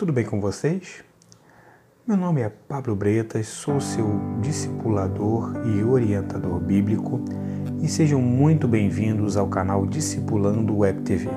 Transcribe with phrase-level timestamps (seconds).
[0.00, 1.04] tudo bem com vocês?
[2.06, 7.22] Meu nome é Pablo Bretas, sou seu discipulador e orientador bíblico
[7.82, 11.28] e sejam muito bem-vindos ao canal Discipulando Web TV,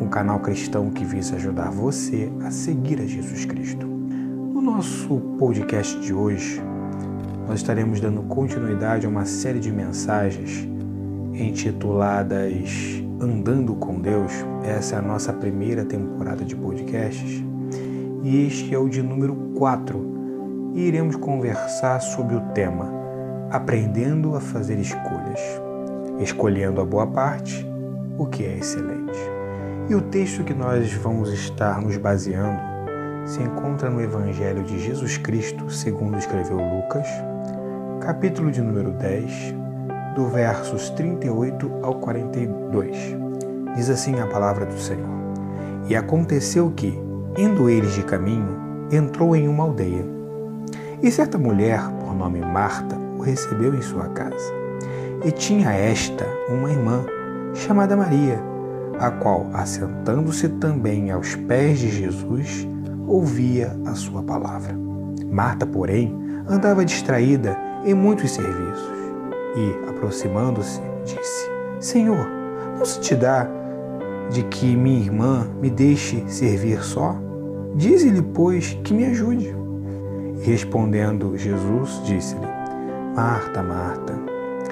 [0.00, 3.84] um canal cristão que visa ajudar você a seguir a Jesus Cristo.
[3.88, 6.62] No nosso podcast de hoje,
[7.48, 10.64] nós estaremos dando continuidade a uma série de mensagens
[11.34, 14.32] intituladas Andando com Deus.
[14.62, 17.49] Essa é a nossa primeira temporada de podcasts
[18.22, 20.72] e este é o de número 4.
[20.74, 23.00] E iremos conversar sobre o tema
[23.50, 25.40] Aprendendo a fazer escolhas,
[26.20, 27.66] escolhendo a boa parte,
[28.16, 29.18] o que é excelente.
[29.88, 32.60] E o texto que nós vamos estar nos baseando
[33.26, 37.08] se encontra no Evangelho de Jesus Cristo, segundo escreveu Lucas,
[38.00, 39.54] capítulo de número 10,
[40.14, 42.96] do versos 38 ao 42.
[43.74, 45.08] Diz assim a palavra do Senhor:
[45.88, 48.56] E aconteceu que, Indo eles de caminho,
[48.90, 50.04] entrou em uma aldeia.
[51.02, 54.52] E certa mulher, por nome Marta, o recebeu em sua casa.
[55.24, 57.04] E tinha esta uma irmã,
[57.54, 58.40] chamada Maria,
[58.98, 62.66] a qual, assentando-se também aos pés de Jesus,
[63.06, 64.76] ouvia a sua palavra.
[65.30, 66.14] Marta, porém,
[66.48, 68.92] andava distraída em muitos serviços
[69.56, 72.26] e, aproximando-se, disse: Senhor,
[72.76, 73.46] não se te dá
[74.30, 77.16] de que minha irmã me deixe servir só?
[77.74, 79.54] Dize-lhe, pois, que me ajude.
[80.36, 82.46] E respondendo Jesus, disse-lhe:
[83.14, 84.14] Marta, Marta,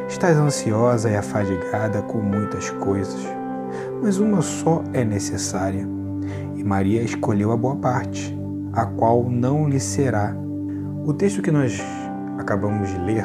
[0.08, 3.20] estás ansiosa e afadigada com muitas coisas,
[4.02, 5.86] mas uma só é necessária.
[6.54, 8.36] E Maria escolheu a boa parte,
[8.72, 10.34] a qual não lhe será.
[11.04, 11.80] O texto que nós
[12.38, 13.24] acabamos de ler,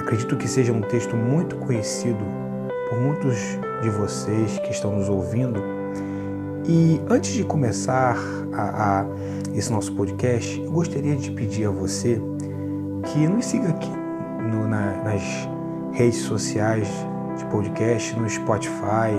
[0.00, 2.24] acredito que seja um texto muito conhecido
[2.88, 5.62] por muitos de vocês que estão nos ouvindo.
[6.66, 8.16] E antes de começar
[8.52, 9.06] a, a,
[9.54, 12.20] esse nosso podcast, eu gostaria de pedir a você
[13.04, 13.90] que nos siga aqui
[14.50, 15.22] no, na, nas
[15.92, 16.88] redes sociais
[17.36, 19.12] de podcast, no Spotify,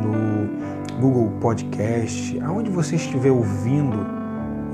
[0.00, 4.06] no Google Podcast, aonde você estiver ouvindo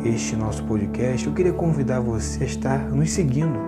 [0.05, 3.59] este nosso podcast, eu queria convidar você a estar nos seguindo,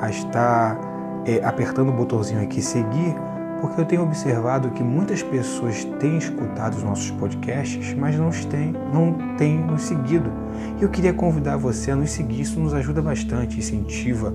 [0.00, 0.78] a estar
[1.24, 3.14] é, apertando o botãozinho aqui seguir
[3.60, 8.72] porque eu tenho observado que muitas pessoas têm escutado os nossos podcasts, mas não têm,
[8.92, 10.30] não têm nos seguido.
[10.78, 14.32] E eu queria convidar você a nos seguir, isso nos ajuda bastante, incentiva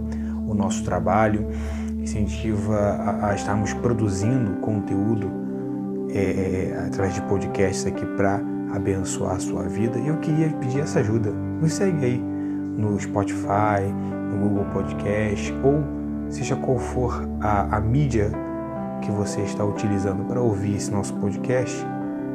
[0.47, 1.47] o nosso trabalho,
[2.00, 5.29] incentiva a, a estarmos produzindo conteúdo
[6.09, 8.41] é, é, através de podcasts aqui para
[8.73, 9.97] abençoar a sua vida.
[10.00, 11.31] E eu queria pedir essa ajuda.
[11.31, 12.17] Nos segue aí
[12.78, 13.81] no Spotify,
[14.31, 15.83] no Google Podcast ou
[16.29, 18.31] seja qual for a, a mídia
[19.03, 21.85] que você está utilizando para ouvir esse nosso podcast,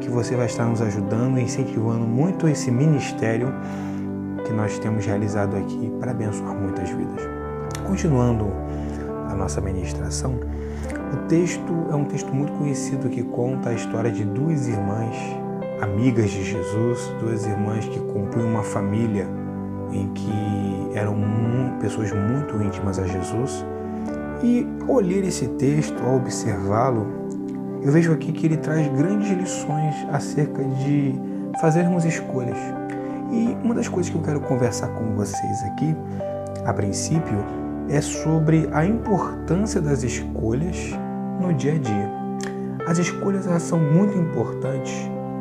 [0.00, 3.52] que você vai estar nos ajudando e incentivando muito esse ministério
[4.44, 7.22] que nós temos realizado aqui para abençoar muitas vidas.
[7.86, 8.46] Continuando
[9.28, 10.38] a nossa ministração,
[11.12, 15.16] o texto é um texto muito conhecido que conta a história de duas irmãs,
[15.80, 19.26] amigas de Jesus, duas irmãs que cumpriam uma família
[19.90, 21.16] em que eram
[21.80, 23.64] pessoas muito íntimas a Jesus
[24.42, 27.06] e ao ler esse texto, ao observá-lo,
[27.82, 31.14] eu vejo aqui que ele traz grandes lições acerca de
[31.60, 32.58] fazermos escolhas.
[33.32, 35.94] E uma das coisas que eu quero conversar com vocês aqui,
[36.64, 37.44] a princípio,
[37.88, 40.76] é sobre a importância das escolhas
[41.40, 42.10] no dia a dia.
[42.86, 44.92] As escolhas elas são muito importantes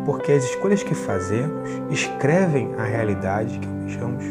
[0.05, 4.23] porque as escolhas que fazemos escrevem a realidade que almejamos.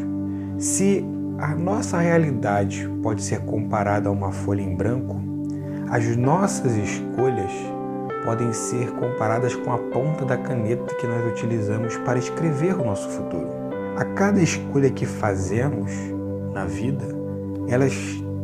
[0.59, 1.05] Se
[1.39, 5.21] a nossa realidade pode ser comparada a uma folha em branco,
[5.91, 7.53] as nossas escolhas
[8.25, 13.09] podem ser comparadas com a ponta da caneta que nós utilizamos para escrever o nosso
[13.11, 13.49] futuro.
[13.97, 15.93] A cada escolha que fazemos
[16.53, 17.05] na vida,
[17.69, 17.95] elas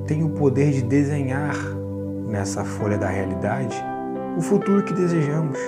[0.07, 1.57] têm o poder de desenhar
[2.29, 3.83] nessa folha da realidade
[4.37, 5.59] o futuro que desejamos,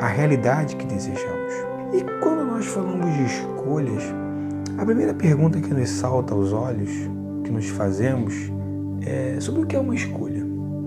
[0.00, 1.52] a realidade que desejamos.
[1.92, 4.04] E quando nós falamos de escolhas,
[4.78, 6.88] a primeira pergunta que nos salta aos olhos,
[7.42, 8.32] que nos fazemos,
[9.04, 10.46] é sobre o que é uma escolha.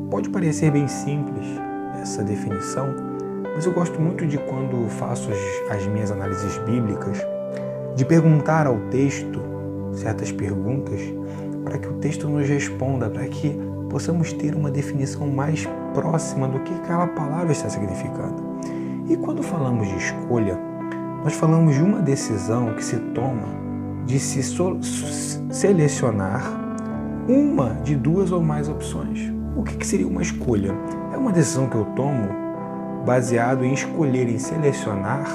[0.10, 1.46] Pode parecer bem simples
[2.02, 2.88] essa definição,
[3.54, 7.18] mas eu gosto muito de quando faço as, as minhas análises bíblicas,
[7.94, 9.42] de perguntar ao texto
[9.92, 11.02] certas perguntas
[11.66, 13.60] para que o texto nos responda, para que
[13.90, 18.42] possamos ter uma definição mais próxima do que aquela palavra está significando.
[19.10, 20.58] E quando falamos de escolha,
[21.26, 23.61] nós falamos de uma decisão que se toma
[24.06, 24.42] de se
[25.52, 26.44] selecionar
[27.28, 29.32] uma de duas ou mais opções.
[29.56, 30.74] O que, que seria uma escolha?
[31.14, 32.30] É uma decisão que eu tomo
[33.06, 35.26] baseado em escolher, em selecionar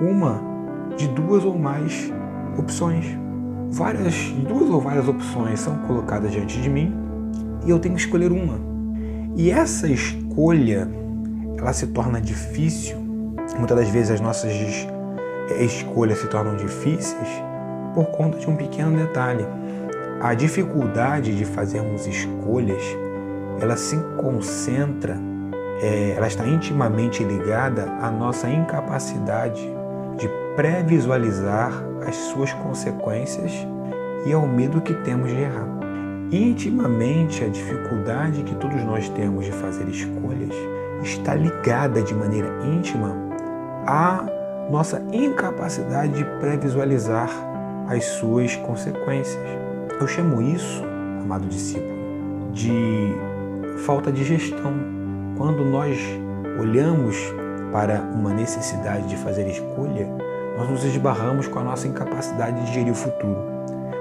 [0.00, 0.40] uma
[0.96, 2.12] de duas ou mais
[2.58, 3.06] opções.
[3.70, 4.14] Várias,
[4.48, 6.94] duas ou várias opções são colocadas diante de mim
[7.64, 8.58] e eu tenho que escolher uma.
[9.36, 10.88] E essa escolha,
[11.58, 12.96] ela se torna difícil.
[13.58, 14.52] Muitas das vezes as nossas
[15.58, 17.28] escolhas se tornam difíceis
[17.94, 19.46] por conta de um pequeno detalhe.
[20.20, 22.82] A dificuldade de fazermos escolhas,
[23.60, 25.16] ela se concentra,
[25.80, 29.62] é, ela está intimamente ligada à nossa incapacidade
[30.16, 31.72] de pré-visualizar
[32.06, 33.52] as suas consequências
[34.26, 35.68] e ao medo que temos de errar.
[36.30, 40.54] Intimamente, a dificuldade que todos nós temos de fazer escolhas
[41.02, 43.14] está ligada de maneira íntima
[43.86, 44.24] à
[44.70, 47.53] nossa incapacidade de pré-visualizar
[47.88, 49.38] as suas consequências.
[50.00, 50.82] Eu chamo isso,
[51.22, 51.94] amado discípulo,
[52.52, 53.14] de
[53.84, 54.72] falta de gestão.
[55.36, 55.98] Quando nós
[56.58, 57.16] olhamos
[57.72, 60.08] para uma necessidade de fazer escolha,
[60.56, 63.36] nós nos esbarramos com a nossa incapacidade de gerir o futuro.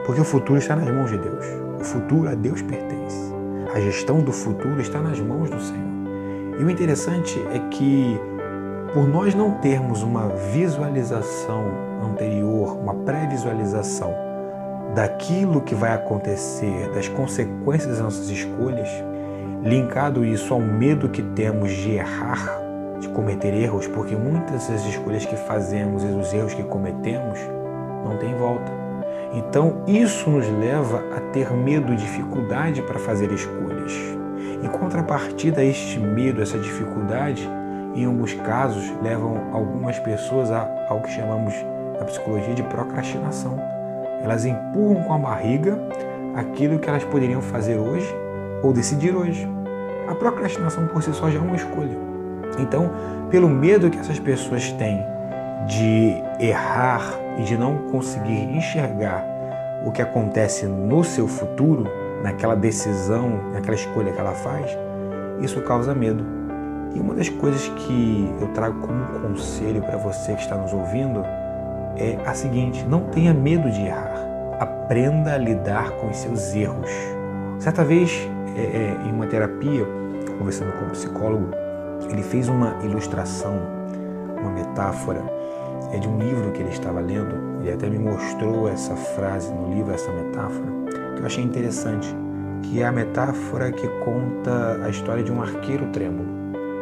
[0.05, 1.45] Porque o futuro está nas mãos de Deus.
[1.79, 3.33] O futuro a Deus pertence.
[3.73, 5.81] A gestão do futuro está nas mãos do Senhor.
[6.59, 8.19] E o interessante é que,
[8.93, 14.13] por nós não termos uma visualização anterior, uma pré-visualização
[14.93, 18.89] daquilo que vai acontecer, das consequências das nossas escolhas,
[19.63, 22.59] linkado isso ao medo que temos de errar,
[22.99, 27.39] de cometer erros, porque muitas das escolhas que fazemos e os erros que cometemos
[28.05, 28.71] não têm volta.
[29.33, 33.93] Então, isso nos leva a ter medo e dificuldade para fazer escolhas.
[34.61, 37.49] Em contrapartida a este medo, essa dificuldade,
[37.95, 41.53] em alguns casos, levam algumas pessoas ao que chamamos
[42.03, 43.57] psicologia de procrastinação.
[44.21, 45.77] Elas empurram com a barriga
[46.35, 48.13] aquilo que elas poderiam fazer hoje
[48.61, 49.47] ou decidir hoje.
[50.07, 51.97] A procrastinação por si só já é uma escolha.
[52.59, 52.91] Então,
[53.29, 55.03] pelo medo que essas pessoas têm
[55.67, 57.01] de errar
[57.37, 59.25] e de não conseguir enxergar
[59.85, 61.85] o que acontece no seu futuro,
[62.21, 64.77] naquela decisão, naquela escolha que ela faz,
[65.41, 66.23] isso causa medo.
[66.95, 71.23] E uma das coisas que eu trago como conselho para você que está nos ouvindo
[71.97, 74.13] é a seguinte: não tenha medo de errar.
[74.59, 76.89] Aprenda a lidar com os seus erros.
[77.59, 79.85] Certa vez, é, é, em uma terapia,
[80.37, 81.49] conversando com um psicólogo,
[82.09, 83.59] ele fez uma ilustração,
[84.39, 85.23] uma metáfora
[85.93, 87.61] é de um livro que ele estava lendo.
[87.61, 90.67] Ele até me mostrou essa frase no livro, essa metáfora,
[91.15, 92.13] que eu achei interessante,
[92.63, 96.27] que é a metáfora que conta a história de um arqueiro trêmulo.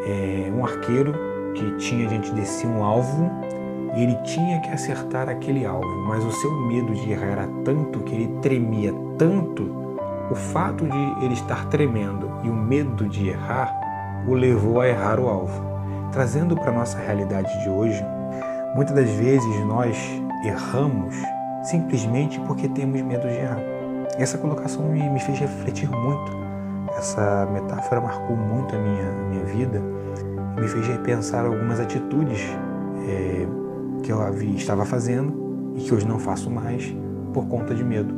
[0.06, 1.14] É um arqueiro
[1.54, 3.30] que tinha diante de si um alvo
[3.96, 8.00] e ele tinha que acertar aquele alvo, mas o seu medo de errar era tanto
[8.00, 9.80] que ele tremia tanto.
[10.30, 13.70] O fato de ele estar tremendo e o medo de errar
[14.26, 15.62] o levou a errar o alvo.
[16.12, 18.04] Trazendo para a nossa realidade de hoje,
[18.74, 19.98] muitas das vezes nós
[20.46, 21.16] erramos
[21.64, 23.60] simplesmente porque temos medo de errar.
[24.18, 26.32] Essa colocação me, me fez refletir muito.
[26.98, 29.82] Essa metáfora marcou muito a minha, a minha vida
[30.58, 32.42] e me fez repensar algumas atitudes
[33.08, 33.48] é,
[34.02, 36.94] que eu havia, estava fazendo e que hoje não faço mais
[37.34, 38.14] por conta de medo.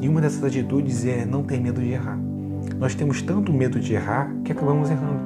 [0.00, 2.18] E uma dessas atitudes é não ter medo de errar.
[2.78, 5.20] Nós temos tanto medo de errar que acabamos errando.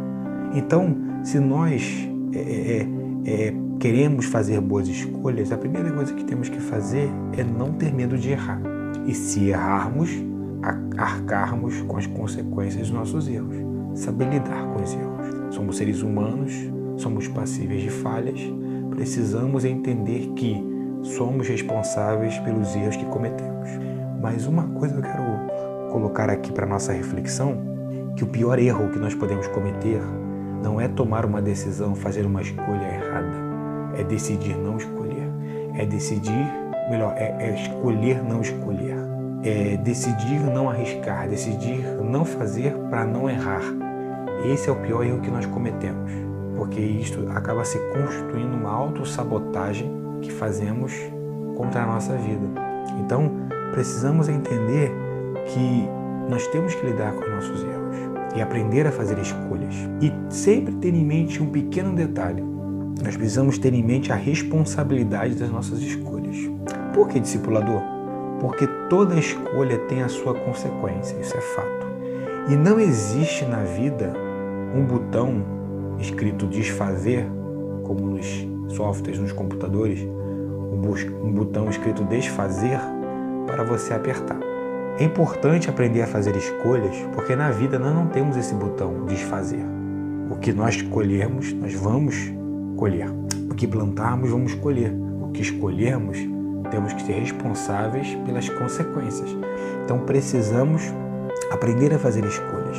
[0.55, 2.88] Então, se nós é, é,
[3.25, 7.73] é, é queremos fazer boas escolhas, a primeira coisa que temos que fazer é não
[7.73, 8.61] ter medo de errar.
[9.06, 10.10] E se errarmos,
[10.96, 13.56] arcarmos com as consequências dos nossos erros.
[13.94, 15.55] Saber lidar com os erros.
[15.55, 16.53] Somos seres humanos,
[16.96, 18.41] somos passíveis de falhas
[18.91, 20.63] precisamos entender que
[21.03, 23.69] somos responsáveis pelos erros que cometemos.
[24.20, 27.56] Mas uma coisa eu quero colocar aqui para nossa reflexão,
[28.17, 30.01] que o pior erro que nós podemos cometer
[30.63, 33.32] não é tomar uma decisão, fazer uma escolha errada,
[33.97, 35.31] é decidir não escolher,
[35.75, 36.47] é decidir,
[36.91, 38.97] melhor, é, é escolher não escolher,
[39.43, 43.63] é decidir não arriscar, decidir não fazer para não errar.
[44.44, 46.30] Esse é o pior erro que nós cometemos
[46.60, 49.90] porque isto acaba se constituindo uma autossabotagem
[50.20, 50.93] que fazemos
[51.56, 52.46] contra a nossa vida.
[53.02, 53.32] Então,
[53.72, 54.93] precisamos entender
[55.46, 55.88] que
[56.29, 57.96] nós temos que lidar com os nossos erros
[58.36, 59.74] e aprender a fazer escolhas.
[60.02, 62.43] E sempre ter em mente um pequeno detalhe.
[63.02, 66.36] Nós precisamos ter em mente a responsabilidade das nossas escolhas.
[66.93, 67.81] Por que discipulador?
[68.38, 71.86] Porque toda escolha tem a sua consequência, isso é fato.
[72.50, 74.12] E não existe na vida
[74.74, 75.58] um botão
[76.01, 77.27] escrito desfazer,
[77.85, 78.27] como nos
[78.75, 80.01] softwares, nos computadores,
[81.23, 82.81] um botão escrito desfazer
[83.47, 84.39] para você apertar.
[84.99, 89.65] É importante aprender a fazer escolhas porque na vida nós não temos esse botão desfazer.
[90.31, 92.33] O que nós colhermos, nós vamos
[92.77, 93.09] colher.
[93.51, 94.93] O que plantarmos, vamos colher.
[95.23, 96.19] O que escolhermos,
[96.71, 99.29] temos que ser responsáveis pelas consequências.
[99.85, 100.83] Então precisamos
[101.51, 102.79] aprender a fazer escolhas.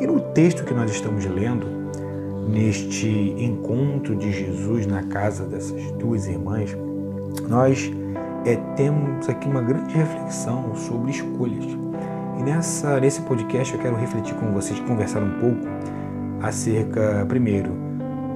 [0.00, 1.81] E no texto que nós estamos lendo,
[2.48, 3.08] neste
[3.38, 6.76] encontro de Jesus na casa dessas duas irmãs,
[7.48, 7.90] nós
[8.44, 11.64] é, temos aqui uma grande reflexão sobre escolhas.
[12.38, 15.60] E nessa, nesse podcast eu quero refletir com vocês, conversar um pouco
[16.42, 17.70] acerca, primeiro,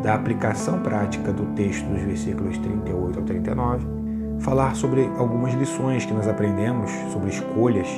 [0.02, 3.86] da aplicação prática do texto dos versículos 38 ao 39,
[4.38, 7.88] falar sobre algumas lições que nós aprendemos sobre escolhas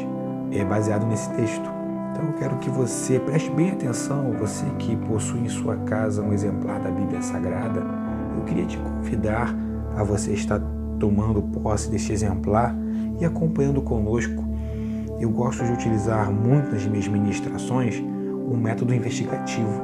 [0.53, 1.78] é, baseado nesse texto.
[2.11, 6.33] Então eu quero que você preste bem atenção, você que possui em sua casa um
[6.33, 7.83] exemplar da Bíblia Sagrada,
[8.37, 9.55] eu queria te convidar
[9.97, 10.61] a você estar
[10.99, 12.75] tomando posse deste exemplar
[13.21, 14.45] e acompanhando conosco.
[15.21, 19.83] Eu gosto de utilizar muito nas minhas ministrações um método investigativo,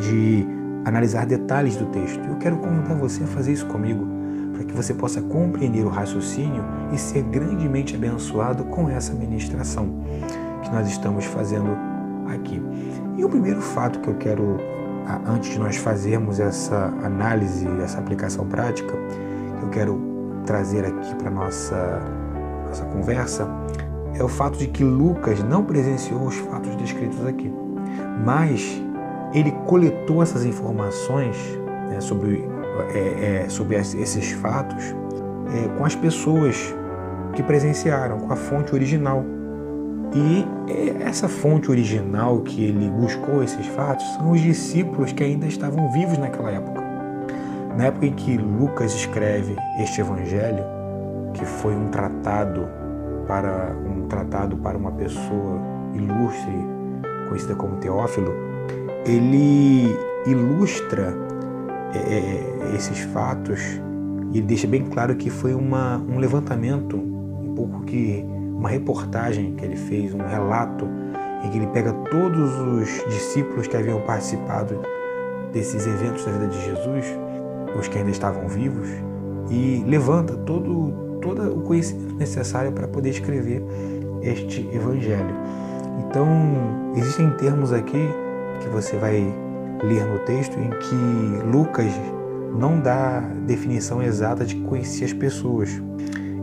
[0.00, 0.46] de
[0.84, 2.20] analisar detalhes do texto.
[2.24, 4.06] Eu quero convidar você a fazer isso comigo,
[4.52, 9.88] para que você possa compreender o raciocínio e ser grandemente abençoado com essa ministração
[10.62, 11.76] que nós estamos fazendo
[12.28, 12.62] aqui.
[13.16, 14.58] E o primeiro fato que eu quero,
[15.26, 18.94] antes de nós fazermos essa análise, essa aplicação prática,
[19.62, 20.00] eu quero
[20.44, 22.00] trazer aqui para nossa
[22.68, 23.48] nossa conversa
[24.14, 27.52] é o fato de que Lucas não presenciou os fatos descritos aqui,
[28.24, 28.82] mas
[29.32, 31.36] ele coletou essas informações
[31.88, 32.44] né, sobre,
[32.94, 34.94] é, é, sobre esses fatos
[35.54, 36.74] é, com as pessoas
[37.34, 39.24] que presenciaram, com a fonte original.
[40.14, 45.46] E é, essa fonte original que ele buscou esses fatos são os discípulos que ainda
[45.46, 46.80] estavam vivos naquela época.
[47.76, 50.64] Na época em que Lucas escreve este evangelho,
[51.34, 52.66] que foi um tratado
[53.26, 55.60] para um tratado para uma pessoa
[55.94, 56.66] ilustre,
[57.28, 58.32] conhecida como Teófilo,
[59.04, 59.94] ele
[60.26, 61.14] ilustra
[61.94, 63.60] é, é, esses fatos
[64.32, 68.24] e deixa bem claro que foi uma, um levantamento, um pouco que
[68.58, 70.86] uma reportagem que ele fez, um relato
[71.44, 74.82] em que ele pega todos os discípulos que haviam participado
[75.52, 77.06] desses eventos da vida de Jesus
[77.76, 78.88] os que ainda estavam vivos,
[79.50, 83.62] e levanta todo, todo o conhecimento necessário para poder escrever
[84.22, 85.34] este evangelho.
[86.06, 86.28] Então,
[86.96, 88.08] existem termos aqui
[88.60, 89.34] que você vai
[89.82, 91.92] ler no texto em que Lucas
[92.58, 95.70] não dá definição exata de que conhecia as pessoas.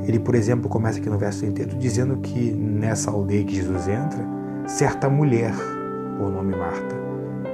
[0.07, 4.25] Ele, por exemplo, começa aqui no verso 38 dizendo que nessa aldeia que Jesus entra,
[4.67, 5.53] certa mulher,
[6.17, 6.95] por nome Marta,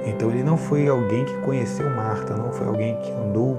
[0.06, 3.56] então ele não foi alguém que conheceu Marta, não foi alguém que andou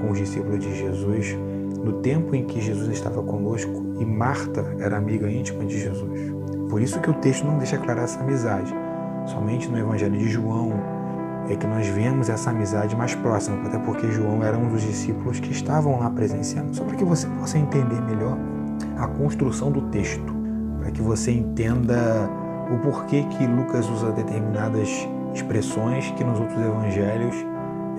[0.00, 1.36] com os discípulos de Jesus
[1.82, 6.32] no tempo em que Jesus estava conosco e Marta era amiga íntima de Jesus.
[6.70, 8.72] Por isso que o texto não deixa clara essa amizade.
[9.26, 10.72] Somente no Evangelho de João
[11.48, 15.40] é que nós vemos essa amizade mais próxima, até porque João era um dos discípulos
[15.40, 16.74] que estavam lá presenciando.
[16.74, 18.38] Só para que você possa entender melhor
[18.96, 20.34] a construção do texto,
[20.80, 22.28] para que você entenda
[22.72, 24.88] o porquê que Lucas usa determinadas
[25.34, 27.34] expressões que nos outros evangelhos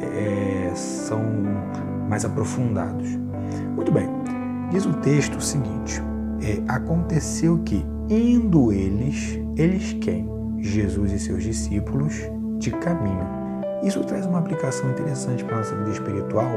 [0.02, 1.22] é, são
[2.10, 3.08] mais aprofundados.
[3.76, 4.08] Muito bem,
[4.72, 6.02] diz o texto o seguinte:
[6.42, 10.34] é, aconteceu que, indo eles, eles quem?
[10.58, 12.16] Jesus e seus discípulos,
[12.58, 13.26] de caminho.
[13.84, 16.50] Isso traz uma aplicação interessante para a nossa vida espiritual,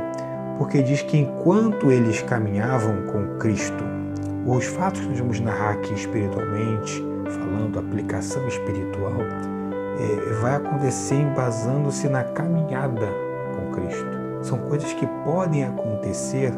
[0.58, 3.84] porque diz que enquanto eles caminhavam com Cristo,
[4.46, 9.20] os fatos que nós vamos narrar aqui espiritualmente, falando aplicação espiritual,
[9.98, 13.08] é, vai acontecer embasando-se na caminhada
[13.54, 14.06] com Cristo.
[14.42, 16.52] São coisas que podem acontecer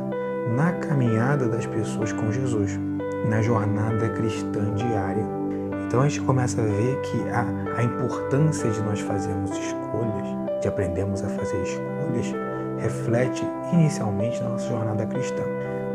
[0.54, 2.78] na caminhada das pessoas com Jesus,
[3.28, 5.39] na jornada cristã diária.
[5.90, 7.44] Então a gente começa a ver que a,
[7.76, 12.32] a importância de nós fazermos escolhas, de aprendermos a fazer escolhas,
[12.78, 15.42] reflete inicialmente na nossa jornada cristã.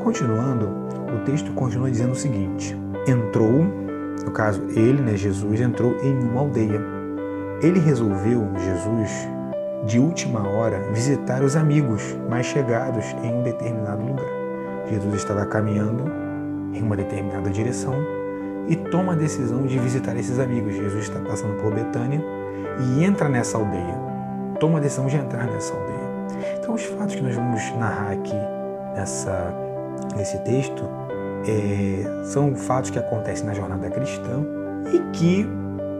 [0.04, 0.68] Continuando,
[1.16, 3.64] o texto continua dizendo o seguinte: entrou,
[4.26, 6.82] no caso ele, né, Jesus, entrou em uma aldeia
[7.62, 9.30] ele resolveu, Jesus,
[9.86, 14.28] de última hora, visitar os amigos mais chegados em um determinado lugar.
[14.90, 16.04] Jesus estava caminhando
[16.74, 17.96] em uma determinada direção
[18.68, 20.76] e toma a decisão de visitar esses amigos.
[20.76, 22.22] Jesus está passando por Betânia
[22.80, 23.96] e entra nessa aldeia.
[24.60, 25.96] Toma a decisão de entrar nessa aldeia.
[26.60, 28.36] Então, os fatos que nós vamos narrar aqui
[28.96, 29.54] nessa,
[30.16, 30.84] nesse texto
[31.48, 34.44] é, são fatos que acontecem na jornada cristã
[34.94, 35.48] e que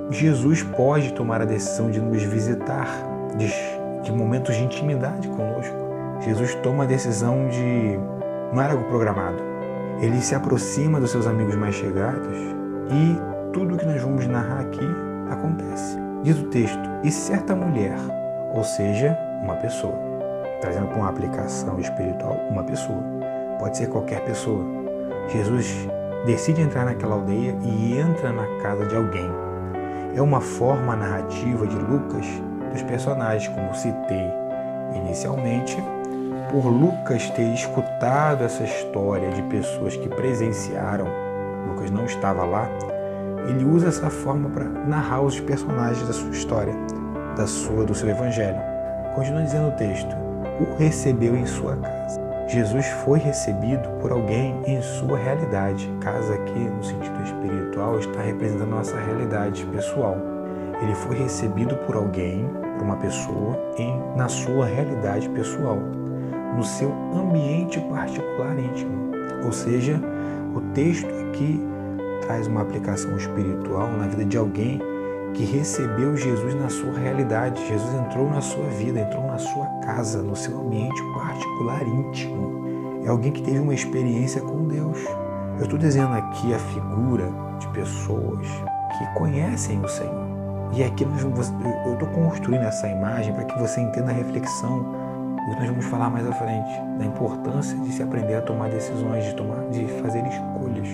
[0.10, 2.88] Jesus pode tomar a decisão de nos visitar,
[3.38, 3.52] de,
[4.04, 5.76] de momentos de intimidade conosco.
[6.22, 8.00] Jesus toma a decisão de.
[8.54, 9.55] não era algo programado.
[10.00, 12.38] Ele se aproxima dos seus amigos mais chegados
[12.92, 14.86] e tudo que nós vamos narrar aqui
[15.30, 15.98] acontece.
[16.24, 17.96] Diz o texto: e certa mulher,
[18.54, 19.96] ou seja, uma pessoa,
[20.60, 23.04] trazendo para uma aplicação espiritual, uma pessoa,
[23.60, 24.64] pode ser qualquer pessoa.
[25.30, 25.88] Jesus
[26.26, 29.30] decide entrar naquela aldeia e entra na casa de alguém.
[30.16, 32.26] É uma forma narrativa de Lucas
[32.72, 34.32] dos personagens, como citei
[34.96, 35.78] inicialmente,
[36.56, 41.06] por Lucas ter escutado essa história de pessoas que presenciaram,
[41.68, 42.70] Lucas não estava lá,
[43.50, 46.74] ele usa essa forma para narrar os personagens da sua história,
[47.36, 48.58] da sua do seu evangelho.
[49.16, 50.16] Continua dizendo o texto:
[50.62, 52.22] o recebeu em sua casa.
[52.48, 55.92] Jesus foi recebido por alguém em sua realidade.
[56.00, 60.16] Casa aqui, no sentido espiritual, está representando nossa realidade pessoal.
[60.82, 65.80] Ele foi recebido por alguém, por uma pessoa, em, na sua realidade pessoal,
[66.56, 69.12] no seu ambiente particular íntimo.
[69.44, 70.02] Ou seja,
[70.54, 71.62] o texto aqui
[72.22, 74.82] traz uma aplicação espiritual na vida de alguém
[75.34, 77.66] que recebeu Jesus na sua realidade.
[77.68, 82.56] Jesus entrou na sua vida, entrou na sua casa, no seu ambiente particular íntimo.
[83.04, 84.98] É alguém que teve uma experiência com Deus.
[85.58, 88.48] Eu estou dizendo aqui a figura de pessoas
[88.98, 90.26] que conhecem o Senhor.
[90.74, 91.14] E aqui eu
[91.94, 95.05] estou construindo essa imagem para que você entenda a reflexão
[95.54, 99.26] que nós vamos falar mais à frente, da importância de se aprender a tomar decisões,
[99.26, 100.88] de, tomar, de fazer escolhas.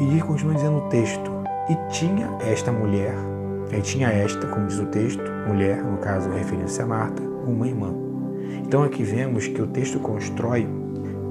[0.00, 1.30] E continua dizendo o texto:
[1.68, 3.14] E tinha esta mulher
[3.72, 7.92] Aí tinha esta, como diz o texto, mulher, no caso referindo-se a Marta, uma irmã.
[8.62, 10.68] Então aqui vemos que o texto constrói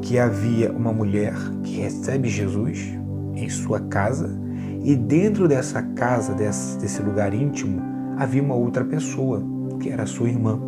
[0.01, 2.94] que havia uma mulher que recebe Jesus
[3.34, 4.30] em sua casa
[4.84, 7.82] e dentro dessa casa, desse, desse lugar íntimo,
[8.18, 9.42] havia uma outra pessoa,
[9.80, 10.60] que era sua irmã.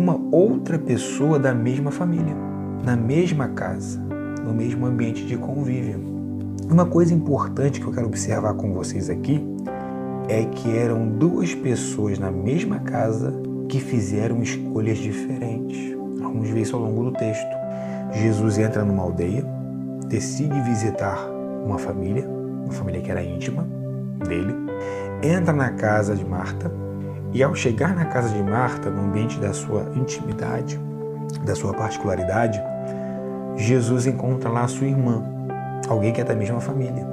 [0.00, 2.34] Uma outra pessoa da mesma família,
[2.82, 4.00] na mesma casa,
[4.42, 6.00] no mesmo ambiente de convívio.
[6.70, 9.44] Uma coisa importante que eu quero observar com vocês aqui
[10.26, 13.30] é que eram duas pessoas na mesma casa
[13.68, 15.94] que fizeram escolhas diferentes.
[16.18, 17.54] Vamos ver isso ao longo do texto.
[18.14, 19.44] Jesus entra numa aldeia,
[20.08, 21.18] decide visitar
[21.62, 22.26] uma família,
[22.64, 23.68] uma família que era íntima
[24.26, 24.54] dele,
[25.22, 26.72] entra na casa de Marta
[27.32, 30.80] e, ao chegar na casa de Marta, no ambiente da sua intimidade,
[31.44, 32.60] da sua particularidade,
[33.56, 35.22] Jesus encontra lá sua irmã,
[35.88, 37.06] alguém que é da mesma família.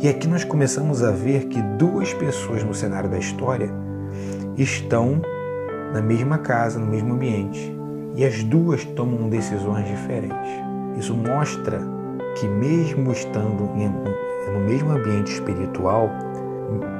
[0.00, 3.68] E aqui nós começamos a ver que duas pessoas no cenário da história
[4.56, 5.20] estão
[5.92, 7.76] na mesma casa, no mesmo ambiente,
[8.14, 10.50] e as duas tomam decisões diferentes.
[10.96, 11.80] Isso mostra
[12.36, 13.64] que, mesmo estando
[14.52, 16.10] no mesmo ambiente espiritual,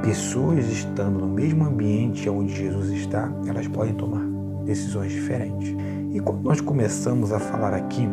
[0.02, 4.24] pessoas estando no mesmo ambiente onde Jesus está, elas podem tomar
[4.64, 5.74] decisões diferentes.
[6.12, 8.08] E quando nós começamos a falar aqui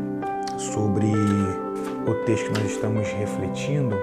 [0.57, 3.95] sobre o texto que nós estamos refletindo,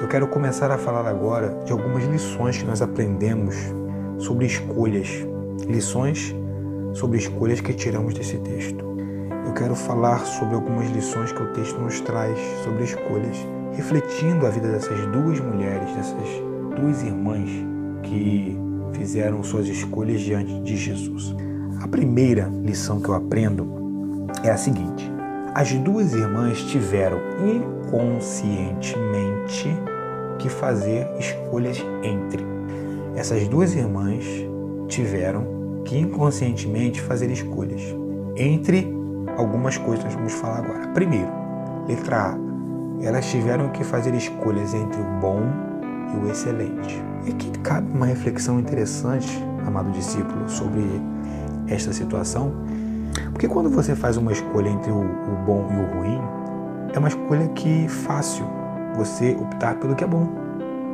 [0.00, 3.56] eu quero começar a falar agora de algumas lições que nós aprendemos
[4.18, 5.08] sobre escolhas,
[5.66, 6.34] lições
[6.94, 8.84] sobre escolhas que tiramos desse texto.
[9.46, 13.36] Eu quero falar sobre algumas lições que o texto nos traz sobre escolhas,
[13.72, 16.47] refletindo a vida dessas duas mulheres, dessas
[16.80, 17.50] duas irmãs
[18.02, 18.56] que
[18.92, 21.34] fizeram suas escolhas diante de Jesus.
[21.82, 23.66] A primeira lição que eu aprendo
[24.42, 25.10] é a seguinte:
[25.54, 29.68] as duas irmãs tiveram inconscientemente
[30.38, 32.44] que fazer escolhas entre.
[33.16, 34.24] Essas duas irmãs
[34.86, 37.82] tiveram que inconscientemente fazer escolhas
[38.36, 38.86] entre
[39.36, 40.86] algumas coisas que nós vamos falar agora.
[40.88, 41.30] Primeiro,
[41.86, 42.38] letra A.
[43.00, 45.40] Elas tiveram que fazer escolhas entre o bom
[46.14, 47.02] e o excelente.
[47.24, 49.28] E aqui cabe uma reflexão interessante,
[49.66, 50.82] amado discípulo, sobre
[51.68, 52.52] esta situação.
[53.32, 56.20] Porque quando você faz uma escolha entre o, o bom e o ruim,
[56.92, 58.46] é uma escolha que fácil,
[58.96, 60.28] você optar pelo que é bom.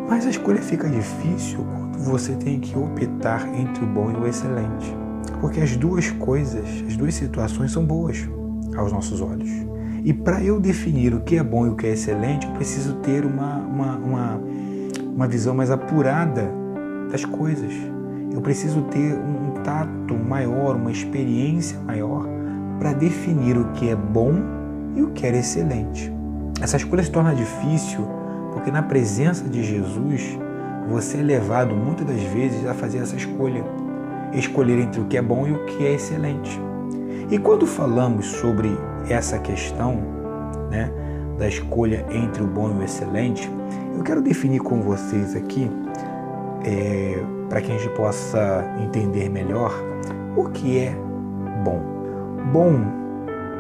[0.09, 4.27] Mas a escolha fica difícil quando você tem que optar entre o bom e o
[4.27, 4.95] excelente.
[5.41, 8.29] Porque as duas coisas, as duas situações são boas
[8.77, 9.51] aos nossos olhos.
[10.05, 12.95] E para eu definir o que é bom e o que é excelente, eu preciso
[12.97, 14.41] ter uma, uma, uma,
[15.15, 16.51] uma visão mais apurada
[17.11, 17.73] das coisas.
[18.33, 22.27] Eu preciso ter um tato maior, uma experiência maior
[22.79, 24.35] para definir o que é bom
[24.97, 26.13] e o que é excelente.
[26.61, 28.07] Essa escolha se torna difícil
[28.53, 30.39] porque na presença de Jesus
[30.89, 33.65] você é levado muitas das vezes a fazer essa escolha,
[34.33, 36.61] escolher entre o que é bom e o que é excelente.
[37.31, 38.77] E quando falamos sobre
[39.09, 39.99] essa questão,
[40.71, 40.91] né,
[41.39, 43.51] da escolha entre o bom e o excelente,
[43.97, 45.71] eu quero definir com vocês aqui,
[46.65, 49.73] é, para que a gente possa entender melhor,
[50.37, 50.97] o que é
[51.65, 51.81] bom.
[52.53, 52.81] Bom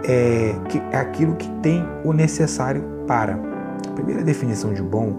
[0.08, 0.54] é,
[0.92, 3.38] é aquilo que tem o necessário para.
[3.88, 5.14] A primeira definição de bom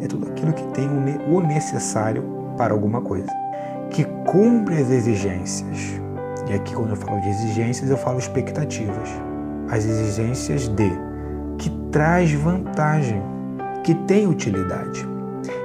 [0.00, 0.88] é tudo aquilo que tem
[1.28, 2.22] o necessário
[2.56, 3.28] para alguma coisa,
[3.90, 6.00] que cumpre as exigências.
[6.48, 9.08] E aqui, quando eu falo de exigências, eu falo expectativas.
[9.70, 10.90] As exigências de
[11.56, 13.22] que traz vantagem,
[13.82, 15.06] que tem utilidade.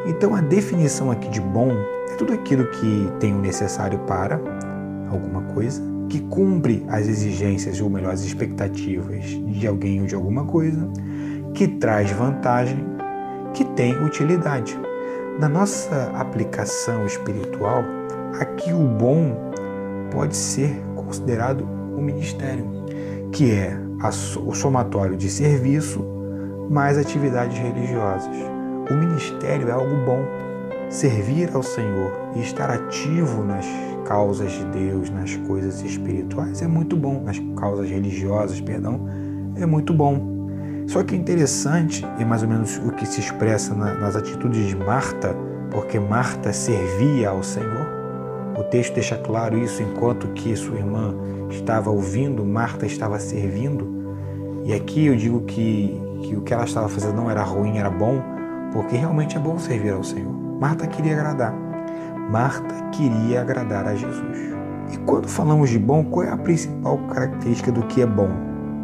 [0.06, 1.71] Então a definição aqui de bom
[2.10, 4.39] é tudo aquilo que tem o necessário para
[5.10, 10.45] alguma coisa, que cumpre as exigências ou melhor as expectativas de alguém ou de alguma
[10.45, 10.88] coisa,
[11.53, 12.84] que traz vantagem,
[13.53, 14.80] que tem utilidade.
[15.39, 17.84] Na nossa aplicação espiritual,
[18.39, 19.36] aqui o bom
[20.12, 21.62] pode ser considerado
[21.95, 22.65] o ministério,
[23.32, 23.77] que é
[24.45, 26.16] o somatório de serviço
[26.69, 28.36] mais atividades religiosas.
[28.89, 30.23] O ministério é algo bom.
[30.89, 33.65] Servir ao Senhor e estar ativo nas
[34.06, 39.06] causas de Deus, nas coisas espirituais é muito bom, nas causas religiosas, perdão,
[39.58, 40.38] é muito bom.
[40.88, 44.65] Só que é interessante, e mais ou menos o que se expressa na, nas atitudes
[44.67, 45.36] de Marta,
[45.69, 47.86] porque Marta servia ao Senhor.
[48.58, 51.13] O texto deixa claro isso enquanto que sua irmã
[51.49, 53.86] estava ouvindo, Marta estava servindo.
[54.63, 57.89] E aqui eu digo que, que o que ela estava fazendo não era ruim, era
[57.89, 58.21] bom,
[58.71, 60.34] porque realmente é bom servir ao Senhor.
[60.60, 61.53] Marta queria agradar.
[62.32, 64.38] Marta queria agradar a Jesus.
[64.91, 68.30] E quando falamos de bom, qual é a principal característica do que é bom?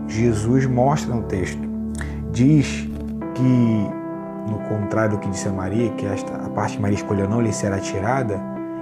[0.08, 1.74] Jesus mostra no texto
[2.34, 2.90] diz
[3.36, 3.90] que,
[4.50, 7.40] no contrário do que disse a Maria, que esta, a parte que Maria escolheu não
[7.40, 8.42] lhe será tirada,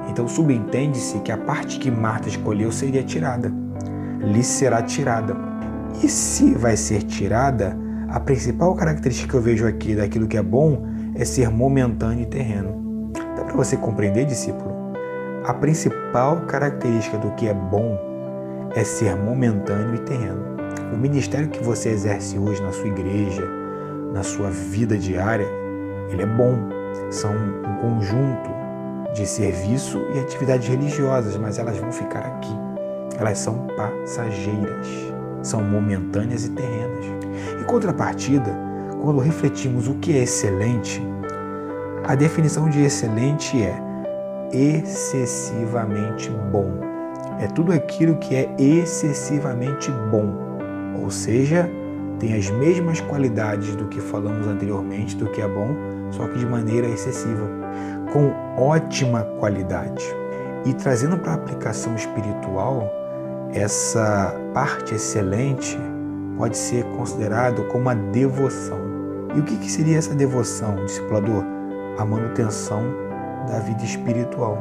[0.10, 3.52] então subentende-se que a parte que Marta escolheu seria tirada,
[4.20, 5.36] lhe será tirada.
[6.02, 7.78] E se vai ser tirada,
[8.12, 12.26] a principal característica que eu vejo aqui daquilo que é bom é ser momentâneo e
[12.26, 13.12] terreno.
[13.38, 14.70] Dá para você compreender, discípulo?
[15.46, 17.98] A principal característica do que é bom
[18.76, 20.42] é ser momentâneo e terreno.
[20.94, 23.48] O ministério que você exerce hoje na sua igreja,
[24.14, 25.48] na sua vida diária,
[26.10, 26.58] ele é bom.
[27.10, 28.50] São um conjunto
[29.14, 32.54] de serviço e atividades religiosas, mas elas vão ficar aqui.
[33.18, 34.88] Elas são passageiras,
[35.42, 37.21] são momentâneas e terrenas.
[37.72, 38.54] Contrapartida,
[39.02, 41.02] quando refletimos o que é excelente,
[42.04, 43.82] a definição de excelente é
[44.52, 46.70] excessivamente bom.
[47.40, 50.52] É tudo aquilo que é excessivamente bom
[51.02, 51.70] ou seja,
[52.20, 55.76] tem as mesmas qualidades do que falamos anteriormente, do que é bom,
[56.12, 57.50] só que de maneira excessiva,
[58.14, 60.04] com ótima qualidade.
[60.66, 62.90] E trazendo para a aplicação espiritual,
[63.54, 65.78] essa parte excelente
[66.42, 68.80] pode ser considerado como a devoção.
[69.36, 71.44] E o que, que seria essa devoção, discipulador?
[72.00, 72.82] A manutenção
[73.48, 74.58] da vida espiritual.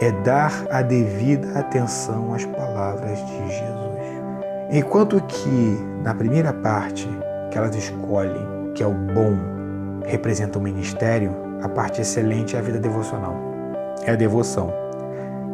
[0.00, 3.92] É dar a devida atenção às palavras de Jesus.
[4.70, 7.06] Enquanto que na primeira parte
[7.50, 9.36] que elas escolhem, que é o bom,
[10.06, 13.36] representa o ministério, a parte excelente é a vida devocional.
[14.06, 14.72] É a devoção,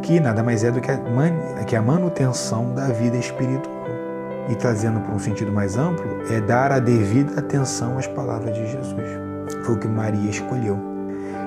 [0.02, 3.77] que nada mais é do que a, que a manutenção da vida espiritual.
[4.48, 8.66] E trazendo para um sentido mais amplo, é dar a devida atenção às palavras de
[8.66, 9.04] Jesus.
[9.64, 10.78] Foi o que Maria escolheu.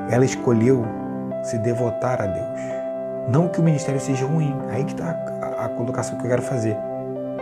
[0.10, 0.86] Ela escolheu
[1.44, 3.32] se devotar a Deus.
[3.32, 5.12] Não que o ministério seja ruim, aí que está
[5.58, 6.78] a, colocação que eu quero fazer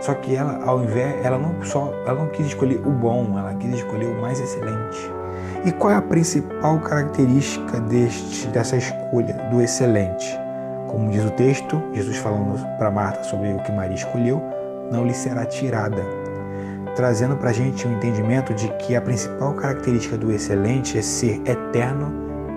[0.00, 3.54] só que ela, ao invés, ela não só, ela não quis escolher o bom, ela
[3.54, 5.10] quis escolher o mais excelente.
[5.64, 10.38] E qual é a principal característica deste, dessa escolha do excelente?
[10.88, 14.42] Como diz o texto, Jesus falando para Marta sobre o que Maria escolheu,
[14.90, 16.02] não lhe será tirada,
[16.94, 21.40] trazendo para a gente um entendimento de que a principal característica do excelente é ser
[21.46, 22.12] eterno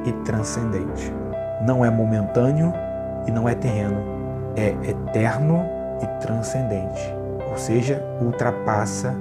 [0.06, 1.14] e transcendente.
[1.66, 2.74] Não é momentâneo
[3.28, 4.02] e não é terreno,
[4.56, 5.64] é eterno
[6.02, 9.16] e transcendente ou seja, ultrapassa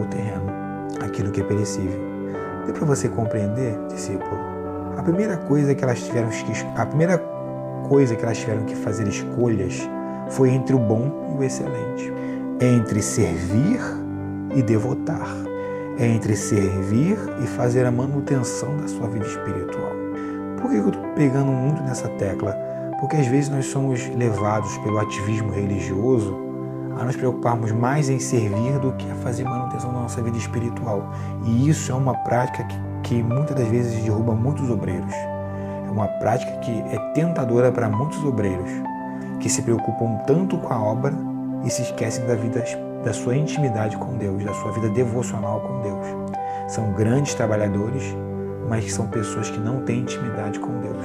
[0.00, 0.50] o terreno,
[1.04, 2.00] aquilo que é perecível.
[2.64, 4.40] Deu para você compreender, discípulo?
[4.96, 7.18] A primeira coisa que elas tiveram que a primeira
[7.86, 9.86] coisa que elas tiveram que fazer escolhas
[10.30, 12.10] foi entre o bom e o excelente,
[12.60, 13.80] entre servir
[14.54, 15.28] e devotar,
[15.98, 19.92] entre servir e fazer a manutenção da sua vida espiritual.
[20.60, 22.56] Por que eu estou pegando muito nessa tecla?
[22.98, 26.34] Porque às vezes nós somos levados pelo ativismo religioso
[26.98, 31.12] a nos preocuparmos mais em servir do que a fazer manutenção da nossa vida espiritual.
[31.44, 35.12] E isso é uma prática que, que muitas das vezes derruba muitos obreiros.
[35.12, 38.70] É uma prática que é tentadora para muitos obreiros
[39.40, 42.62] que se preocupam tanto com a obra e se esquecem da vida
[43.04, 46.06] da sua intimidade com Deus, da sua vida devocional com Deus.
[46.68, 48.02] São grandes trabalhadores,
[48.68, 50.96] mas são pessoas que não têm intimidade com Deus.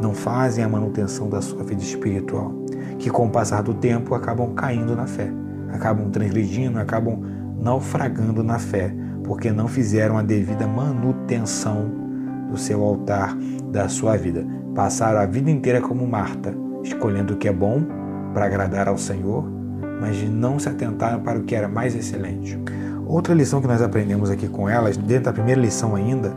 [0.00, 2.52] Não fazem a manutenção da sua vida espiritual
[2.98, 5.30] que com o passar do tempo acabam caindo na fé,
[5.72, 7.20] acabam transgredindo, acabam
[7.60, 8.94] naufragando na fé,
[9.24, 11.90] porque não fizeram a devida manutenção
[12.50, 13.36] do seu altar,
[13.70, 14.46] da sua vida.
[14.74, 17.82] Passaram a vida inteira como Marta, escolhendo o que é bom
[18.32, 19.44] para agradar ao Senhor,
[20.00, 22.58] mas não se atentaram para o que era mais excelente.
[23.06, 26.32] Outra lição que nós aprendemos aqui com elas, dentro da primeira lição ainda,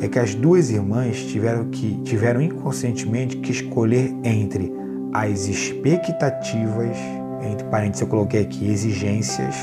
[0.00, 4.72] é que as duas irmãs tiveram que tiveram inconscientemente que escolher entre
[5.12, 6.96] as expectativas,
[7.42, 9.54] entre parênteses eu coloquei aqui exigências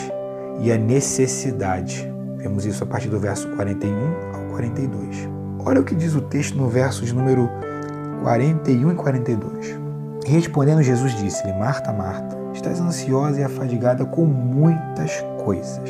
[0.61, 2.07] e a necessidade.
[2.37, 3.93] Vemos isso a partir do verso 41
[4.33, 5.29] ao 42.
[5.65, 7.49] Olha o que diz o texto no verso de número
[8.23, 9.77] 41 e 42.
[10.25, 15.89] Respondendo, Jesus disse-lhe: Marta, Marta, estás ansiosa e afadigada com muitas coisas.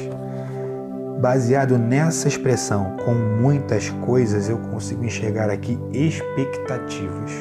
[1.19, 7.31] Baseado nessa expressão, com muitas coisas, eu consigo enxergar aqui expectativas.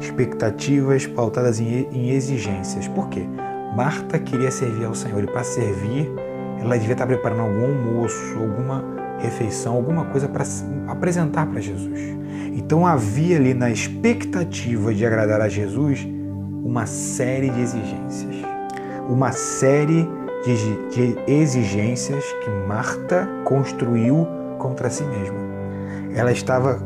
[0.00, 2.88] Expectativas pautadas em exigências.
[2.88, 3.24] Por quê?
[3.76, 6.10] Marta queria servir ao Senhor e para servir,
[6.58, 8.84] ela devia estar preparando algum almoço, alguma
[9.18, 10.44] refeição, alguma coisa para
[10.88, 12.00] apresentar para Jesus.
[12.54, 16.08] Então havia ali na expectativa de agradar a Jesus
[16.64, 18.49] uma série de exigências.
[19.08, 20.08] Uma série
[20.44, 24.26] de, de exigências que Marta construiu
[24.58, 25.38] contra si mesma.
[26.14, 26.78] Ela estava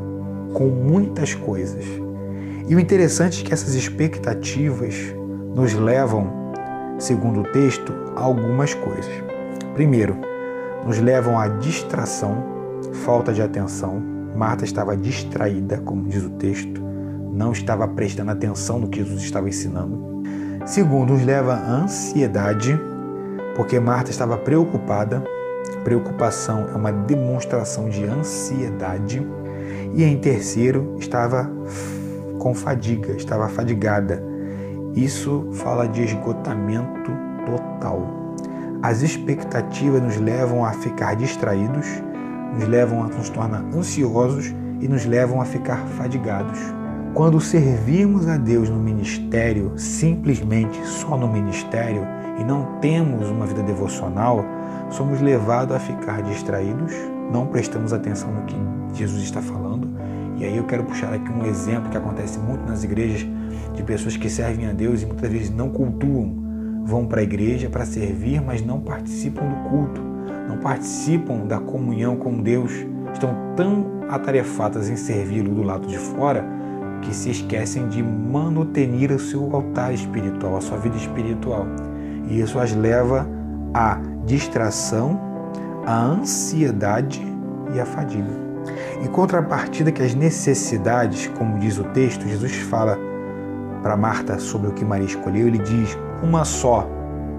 [0.53, 1.85] com muitas coisas.
[2.68, 4.94] E o interessante é que essas expectativas
[5.55, 6.31] nos levam,
[6.98, 9.12] segundo o texto, a algumas coisas.
[9.74, 10.16] Primeiro,
[10.85, 12.44] nos levam à distração,
[13.05, 14.03] falta de atenção.
[14.35, 16.83] Marta estava distraída, como diz o texto,
[17.33, 20.13] não estava prestando atenção no que Jesus estava ensinando.
[20.67, 22.79] Segundo, nos leva à ansiedade,
[23.55, 25.23] porque Marta estava preocupada.
[25.83, 29.27] Preocupação é uma demonstração de ansiedade.
[29.95, 31.51] E em terceiro, estava
[32.38, 34.23] com fadiga, estava fadigada.
[34.95, 37.11] Isso fala de esgotamento
[37.47, 38.07] total.
[38.83, 41.87] As expectativas nos levam a ficar distraídos,
[42.55, 46.59] nos levam a nos tornar ansiosos e nos levam a ficar fadigados.
[47.14, 52.03] Quando servimos a Deus no ministério, simplesmente só no ministério,
[52.40, 54.44] e não temos uma vida devocional,
[54.90, 56.92] somos levados a ficar distraídos,
[57.33, 58.57] não prestamos atenção no que
[58.94, 59.88] Jesus está falando.
[60.37, 63.24] E aí eu quero puxar aqui um exemplo que acontece muito nas igrejas
[63.77, 66.42] de pessoas que servem a Deus e muitas vezes não cultuam
[66.85, 70.00] vão para a igreja para servir, mas não participam do culto,
[70.48, 72.72] não participam da comunhão com Deus,
[73.12, 76.63] estão tão atarefadas em servi-lo do lado de fora
[77.05, 81.67] que se esquecem de manutenir o seu altar espiritual, a sua vida espiritual.
[82.29, 83.27] E isso as leva
[83.73, 85.21] à distração,
[85.87, 87.23] à ansiedade
[87.75, 88.45] e à fadiga.
[89.03, 92.99] Em contrapartida que as necessidades, como diz o texto, Jesus fala
[93.83, 96.88] para Marta sobre o que Maria escolheu, ele diz: uma só,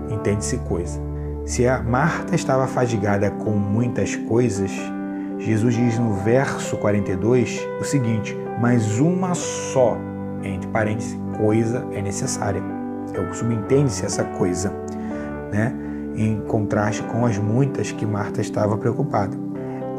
[0.09, 0.99] entende-se coisa.
[1.45, 4.71] Se a Marta estava fadigada com muitas coisas,
[5.37, 9.97] Jesus diz no verso 42 o seguinte: mas uma só,
[10.43, 12.61] entre parênteses, coisa é necessária.
[13.13, 14.73] É subentende-se essa coisa,
[15.51, 15.73] né?
[16.15, 19.37] Em contraste com as muitas que Marta estava preocupada.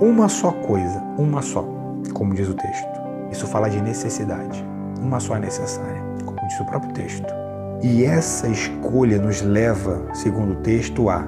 [0.00, 1.64] Uma só coisa, uma só,
[2.12, 2.88] como diz o texto.
[3.30, 4.64] Isso fala de necessidade.
[5.00, 7.26] Uma só é necessária como diz o próprio texto.
[7.82, 11.18] E essa escolha nos leva, segundo o texto, a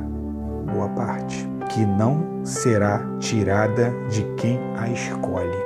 [0.73, 5.56] boa parte, que não será tirada de quem a escolhe.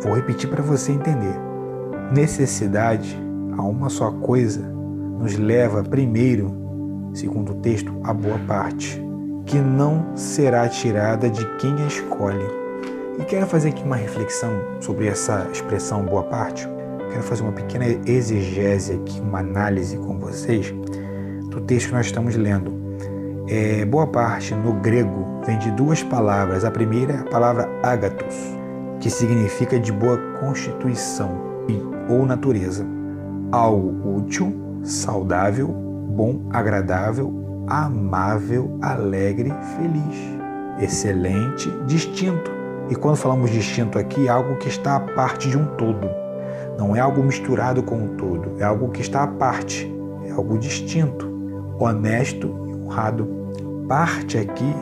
[0.00, 1.34] Vou repetir para você entender.
[2.12, 3.18] Necessidade
[3.56, 4.60] a uma só coisa
[5.18, 6.54] nos leva primeiro,
[7.12, 9.02] segundo o texto, a boa parte,
[9.46, 12.46] que não será tirada de quem a escolhe.
[13.18, 16.68] E quero fazer aqui uma reflexão sobre essa expressão boa parte
[17.08, 20.70] quero fazer uma pequena exegese aqui, uma análise com vocês
[21.50, 22.77] do texto que nós estamos lendo.
[23.48, 26.64] É, boa parte no grego vem de duas palavras.
[26.64, 28.36] A primeira é a palavra agatos,
[29.00, 31.48] que significa de boa constituição
[32.08, 32.86] ou natureza.
[33.50, 42.50] Algo útil, saudável, bom, agradável, amável, alegre, feliz, excelente, distinto.
[42.90, 46.08] E quando falamos distinto aqui, é algo que está à parte de um todo
[46.78, 49.92] não é algo misturado com o todo, é algo que está à parte,
[50.24, 51.28] é algo distinto,
[51.76, 53.37] honesto e honrado.
[53.88, 54.74] Parte aqui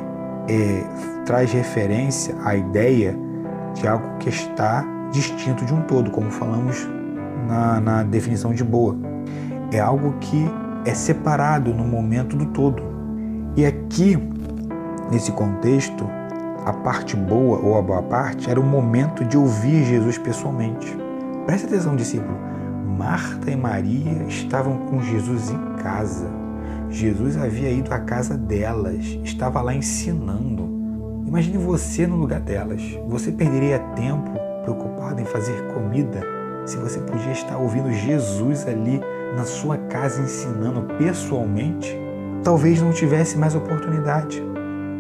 [0.49, 0.83] é,
[1.25, 3.17] traz referência à ideia
[3.75, 6.89] de algo que está distinto de um todo, como falamos
[7.47, 8.97] na, na definição de boa.
[9.73, 10.45] É algo que
[10.85, 12.83] é separado no momento do todo.
[13.57, 14.19] E aqui,
[15.11, 16.05] nesse contexto,
[16.65, 20.99] a parte boa ou a boa parte era o momento de ouvir Jesus pessoalmente.
[21.47, 22.37] Preste atenção, discípulo.
[22.99, 26.29] Marta e Maria estavam com Jesus em casa.
[26.91, 30.65] Jesus havia ido à casa delas, estava lá ensinando.
[31.27, 32.81] Imagine você no lugar delas.
[33.09, 34.31] Você perderia tempo
[34.63, 36.21] preocupado em fazer comida
[36.65, 39.01] se você podia estar ouvindo Jesus ali
[39.37, 41.97] na sua casa ensinando pessoalmente?
[42.43, 44.43] Talvez não tivesse mais oportunidade.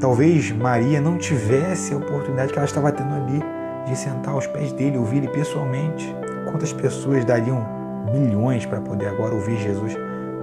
[0.00, 3.40] Talvez Maria não tivesse a oportunidade que ela estava tendo ali
[3.86, 6.14] de sentar aos pés dele, ouvir ele pessoalmente.
[6.50, 7.64] Quantas pessoas dariam
[8.12, 9.96] milhões para poder agora ouvir Jesus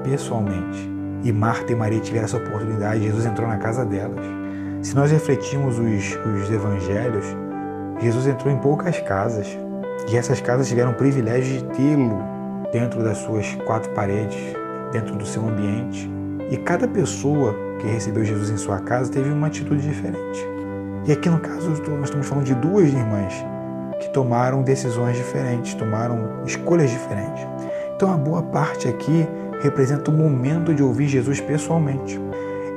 [0.03, 0.92] pessoalmente?
[1.23, 4.25] E Marta e Maria tiveram essa oportunidade, Jesus entrou na casa delas.
[4.81, 7.25] Se nós refletirmos os, os evangelhos,
[8.01, 9.57] Jesus entrou em poucas casas
[10.11, 12.21] e essas casas tiveram o privilégio de tê-lo
[12.73, 14.37] dentro das suas quatro paredes,
[14.91, 16.11] dentro do seu ambiente.
[16.51, 20.45] E cada pessoa que recebeu Jesus em sua casa teve uma atitude diferente.
[21.05, 23.33] E aqui no caso nós estamos falando de duas irmãs
[24.01, 27.47] que tomaram decisões diferentes, tomaram escolhas diferentes.
[27.95, 29.25] Então a boa parte aqui
[29.63, 32.19] representa o momento de ouvir Jesus pessoalmente.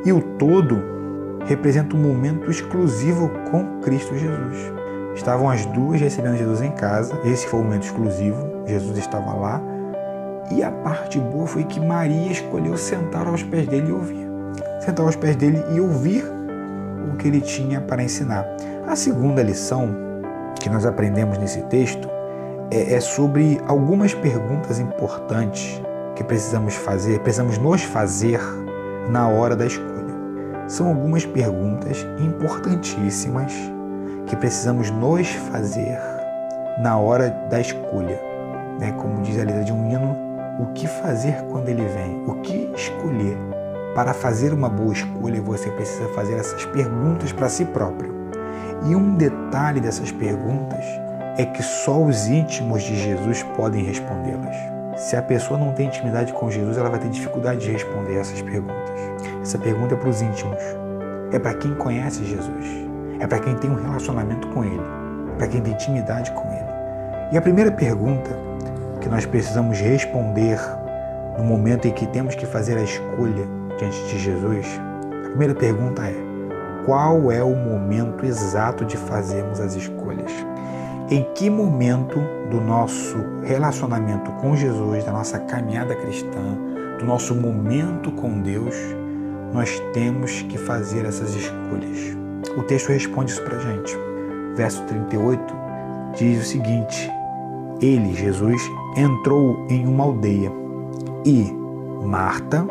[0.05, 0.81] E o todo
[1.45, 4.73] representa um momento exclusivo com Cristo Jesus.
[5.17, 9.61] Estavam as duas recebendo Jesus em casa, esse foi o momento exclusivo, Jesus estava lá.
[10.53, 14.29] E a parte boa foi que Maria escolheu sentar aos pés dele e ouvir.
[14.81, 16.25] Sentar aos pés dele e ouvir
[17.13, 18.47] o que ele tinha para ensinar.
[18.87, 19.89] A segunda lição
[20.61, 22.09] que nós aprendemos nesse texto
[22.71, 25.83] é, é sobre algumas perguntas importantes
[26.17, 28.41] que precisamos fazer, precisamos nos fazer
[29.09, 29.95] na hora da escolha.
[30.67, 33.53] São algumas perguntas importantíssimas
[34.27, 35.99] que precisamos nos fazer
[36.83, 38.21] na hora da escolha.
[38.81, 38.93] Né?
[39.01, 40.17] Como diz a letra de um hino,
[40.59, 42.25] o que fazer quando ele vem?
[42.27, 43.37] O que escolher?
[43.95, 48.15] Para fazer uma boa escolha, você precisa fazer essas perguntas para si próprio.
[48.87, 50.85] E um detalhe dessas perguntas
[51.39, 54.76] é que só os íntimos de Jesus podem respondê-las.
[54.97, 58.41] Se a pessoa não tem intimidade com Jesus, ela vai ter dificuldade de responder essas
[58.41, 58.91] perguntas.
[59.43, 60.59] Essa pergunta é para os íntimos.
[61.31, 62.67] É para quem conhece Jesus.
[63.21, 64.83] É para quem tem um relacionamento com Ele.
[65.35, 66.67] É para quem tem intimidade com Ele.
[67.31, 68.31] E a primeira pergunta
[69.03, 70.59] que nós precisamos responder
[71.37, 73.47] no momento em que temos que fazer a escolha
[73.79, 74.67] diante de Jesus,
[75.27, 76.15] a primeira pergunta é:
[76.87, 80.33] qual é o momento exato de fazermos as escolhas?
[81.11, 82.19] Em que momento
[82.51, 86.59] do nosso relacionamento com Jesus, da nossa caminhada cristã,
[86.99, 88.75] do nosso momento com Deus,
[89.53, 92.17] nós temos que fazer essas escolhas.
[92.57, 93.97] O texto responde isso para gente.
[94.57, 95.55] Verso 38
[96.17, 97.11] diz o seguinte:
[97.81, 98.61] Ele, Jesus,
[98.97, 100.51] entrou em uma aldeia
[101.25, 101.53] e
[102.05, 102.67] Marta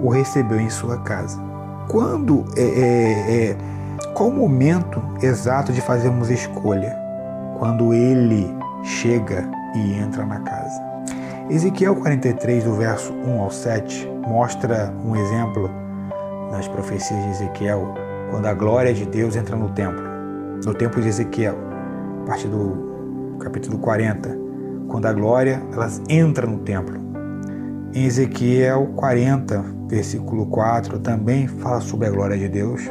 [0.00, 1.40] o recebeu em sua casa.
[1.88, 3.56] Quando é, é, é
[4.14, 7.07] qual o momento exato de fazermos escolha?
[7.58, 8.46] Quando ele
[8.82, 10.88] chega e entra na casa.
[11.50, 15.70] Ezequiel 43, do verso 1 ao 7, mostra um exemplo
[16.50, 17.94] nas profecias de Ezequiel,
[18.30, 20.06] quando a glória de Deus entra no templo.
[20.64, 21.56] No templo de Ezequiel,
[22.22, 24.38] a partir do capítulo 40,
[24.88, 26.98] quando a glória ela entra no templo.
[27.94, 32.82] Em Ezequiel 40, versículo 4, também fala sobre a glória de Deus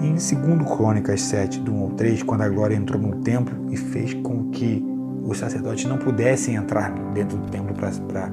[0.00, 0.30] em 2
[0.76, 4.50] Crônicas 7, do 1 ao 3, quando a glória entrou no templo e fez com
[4.50, 4.84] que
[5.24, 8.28] os sacerdotes não pudessem entrar dentro do templo para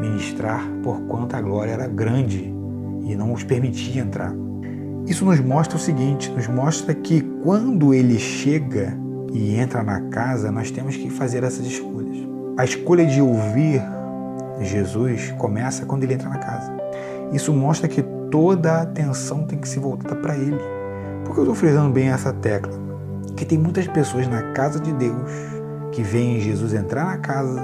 [0.00, 2.52] ministrar, porquanto a glória era grande
[3.04, 4.34] e não os permitia entrar.
[5.06, 8.96] Isso nos mostra o seguinte: nos mostra que quando ele chega
[9.32, 12.16] e entra na casa, nós temos que fazer essas escolhas.
[12.56, 13.82] A escolha de ouvir
[14.60, 16.72] Jesus começa quando ele entra na casa.
[17.32, 20.81] Isso mostra que toda a atenção tem que ser voltada para ele.
[21.24, 22.72] Por que eu estou frisando bem essa tecla?
[23.36, 25.30] Que tem muitas pessoas na casa de Deus
[25.92, 27.62] que veem Jesus entrar na casa,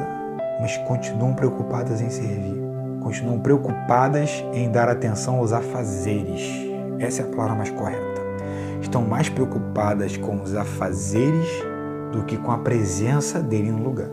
[0.61, 2.61] mas continuam preocupadas em servir,
[3.03, 6.43] continuam preocupadas em dar atenção aos afazeres.
[6.99, 8.21] Essa é a palavra mais correta.
[8.81, 11.49] Estão mais preocupadas com os afazeres
[12.13, 14.09] do que com a presença dele no lugar.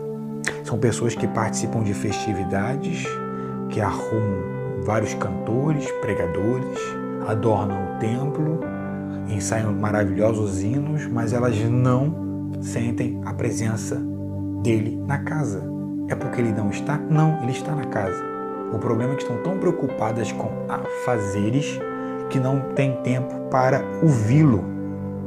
[0.64, 3.06] São pessoas que participam de festividades,
[3.68, 6.78] que arrumam vários cantores, pregadores,
[7.26, 8.60] adornam o templo,
[9.28, 14.00] ensaiam maravilhosos hinos, mas elas não sentem a presença
[14.62, 15.62] dele na casa.
[16.08, 16.98] É porque ele não está?
[16.98, 18.22] Não, ele está na casa.
[18.72, 21.80] O problema é que estão tão preocupadas com afazeres
[22.30, 24.64] que não têm tempo para ouvi-lo.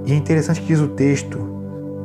[0.06, 1.40] E é interessante que diz o texto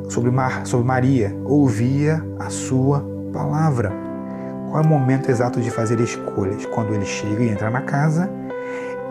[0.09, 3.91] sobre, Mar, sobre Maria: ouvia a sua palavra.
[4.69, 6.65] Qual é o momento exato de fazer escolhas?
[6.67, 8.29] Quando ele chega e entra na casa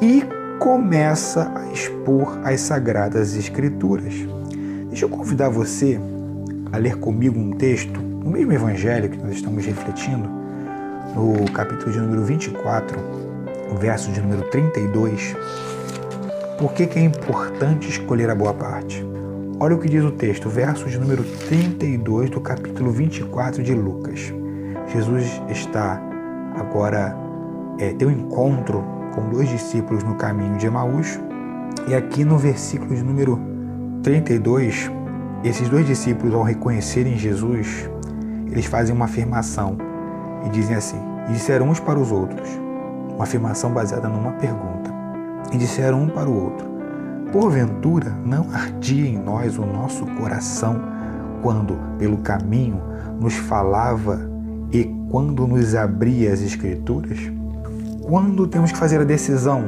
[0.00, 0.24] e
[0.64, 4.14] começa a expor as Sagradas Escrituras.
[4.88, 6.00] Deixa eu convidar você
[6.72, 10.26] a ler comigo um texto, no mesmo evangelho que nós estamos refletindo,
[11.14, 12.98] no capítulo de número 24,
[13.70, 15.36] o verso de número 32.
[16.58, 19.04] Por que, que é importante escolher a boa parte?
[19.60, 24.32] Olha o que diz o texto, verso de número 32 do capítulo 24 de Lucas.
[24.90, 26.00] Jesus está
[26.56, 27.14] agora,
[27.78, 31.20] é, tem um encontro com dois discípulos no caminho de Emaús
[31.88, 33.38] E aqui no versículo de número
[34.02, 34.90] 32,
[35.42, 37.88] esses dois discípulos, ao reconhecerem Jesus,
[38.50, 39.78] eles fazem uma afirmação
[40.44, 40.98] e dizem assim:
[41.28, 42.48] E disseram uns para os outros,
[43.14, 44.92] uma afirmação baseada numa pergunta.
[45.52, 46.66] E disseram um para o outro:
[47.32, 50.80] Porventura não ardia em nós o nosso coração
[51.42, 52.80] quando, pelo caminho,
[53.20, 54.20] nos falava
[54.70, 57.33] e quando nos abria as Escrituras?
[58.04, 59.64] Quando temos que fazer a decisão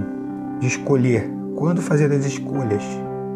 [0.61, 1.27] de escolher,
[1.57, 2.83] quando fazer as escolhas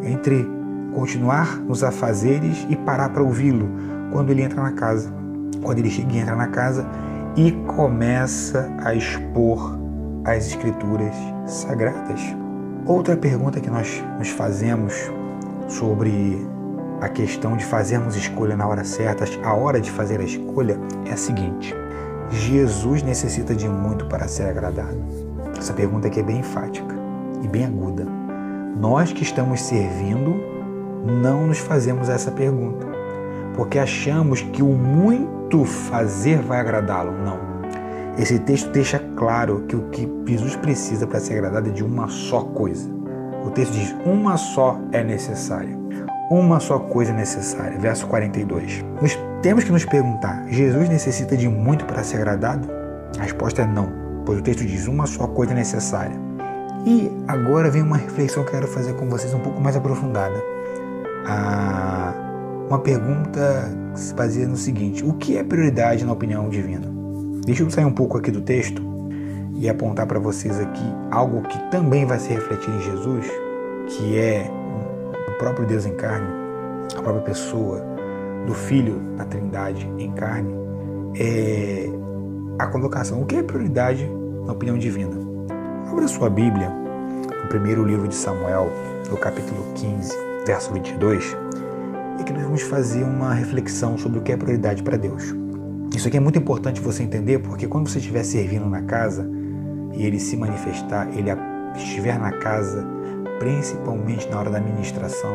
[0.02, 0.46] entre
[0.94, 3.66] continuar nos afazeres e parar para ouvi-lo
[4.12, 5.10] quando ele entra na casa,
[5.62, 6.86] quando ele chega e entra na casa
[7.34, 9.78] e começa a expor
[10.26, 11.14] as Escrituras
[11.46, 12.20] sagradas.
[12.84, 14.92] Outra pergunta que nós nos fazemos
[15.66, 16.46] sobre
[17.00, 21.12] a questão de fazermos escolha na hora certa, a hora de fazer a escolha, é
[21.12, 21.74] a seguinte:
[22.30, 24.98] Jesus necessita de muito para ser agradado?
[25.58, 26.94] Essa pergunta aqui é bem enfática
[27.42, 28.06] e bem aguda.
[28.80, 30.36] Nós que estamos servindo
[31.22, 32.86] não nos fazemos essa pergunta,
[33.56, 37.12] porque achamos que o muito fazer vai agradá-lo.
[37.12, 37.38] Não.
[38.16, 42.08] Esse texto deixa claro que o que Jesus precisa para ser agradado é de uma
[42.08, 42.88] só coisa.
[43.44, 45.79] O texto diz: uma só é necessária.
[46.30, 47.76] Uma só coisa necessária.
[47.76, 48.84] Verso 42.
[49.02, 52.68] Nós temos que nos perguntar: Jesus necessita de muito para ser agradado?
[53.18, 53.92] A resposta é não,
[54.24, 56.16] pois o texto diz: uma só coisa necessária.
[56.86, 60.40] E agora vem uma reflexão que eu quero fazer com vocês um pouco mais aprofundada.
[61.26, 62.14] Ah,
[62.68, 66.86] uma pergunta que se baseia no seguinte: o que é prioridade na opinião divina?
[67.44, 68.80] Deixa eu sair um pouco aqui do texto
[69.56, 73.26] e apontar para vocês aqui algo que também vai se refletir em Jesus,
[73.88, 74.59] que é
[75.40, 76.28] próprio Deus em carne,
[76.94, 77.82] a própria pessoa
[78.46, 80.52] do Filho da Trindade em carne,
[81.18, 81.86] é
[82.58, 83.22] a colocação.
[83.22, 84.06] O que é prioridade
[84.44, 85.16] na opinião divina?
[85.90, 88.70] Abra sua Bíblia no primeiro livro de Samuel,
[89.10, 90.14] no capítulo 15,
[90.46, 91.34] verso 22,
[92.20, 95.34] e que nós vamos fazer uma reflexão sobre o que é prioridade para Deus.
[95.96, 99.26] Isso aqui é muito importante você entender, porque quando você estiver servindo na casa
[99.94, 101.30] e ele se manifestar, ele
[101.74, 102.86] estiver na casa,
[103.40, 105.34] principalmente na hora da ministração,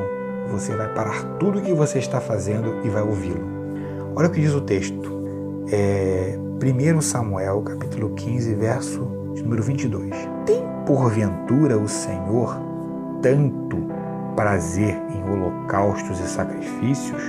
[0.49, 3.43] você vai parar tudo o que você está fazendo e vai ouvi-lo.
[4.16, 5.26] Olha o que diz o texto.
[5.72, 8.99] É 1 Samuel, capítulo 15, verso
[9.41, 10.16] número 22.
[10.45, 12.56] Tem porventura o Senhor
[13.24, 13.78] tanto
[14.36, 17.24] prazer em holocaustos e sacrifícios,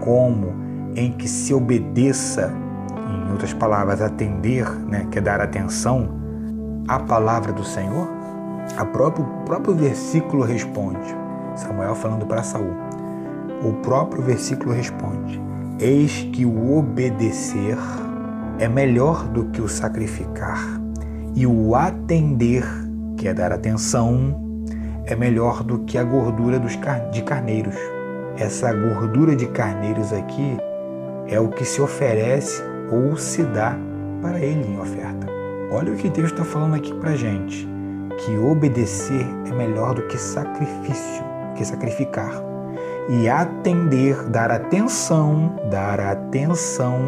[0.00, 0.52] como
[0.96, 2.52] em que se obedeça,
[3.08, 6.08] em outras palavras, atender, né, que é dar atenção
[6.88, 8.19] à palavra do Senhor?
[8.76, 11.16] A próprio, o próprio versículo responde.
[11.56, 12.74] Samuel falando para Saul.
[13.62, 15.40] O próprio versículo responde:
[15.78, 17.76] Eis que o obedecer
[18.58, 20.80] é melhor do que o sacrificar,
[21.34, 22.64] e o atender,
[23.16, 24.34] que é dar atenção,
[25.06, 27.76] é melhor do que a gordura dos car de carneiros.
[28.36, 30.56] Essa gordura de carneiros aqui
[31.26, 33.76] é o que se oferece ou se dá
[34.22, 35.26] para ele em oferta.
[35.70, 37.68] Olha o que Deus está falando aqui para gente,
[38.24, 41.24] que obedecer é melhor do que sacrifício,
[41.56, 42.32] que sacrificar.
[43.08, 47.00] E atender, dar atenção, dar atenção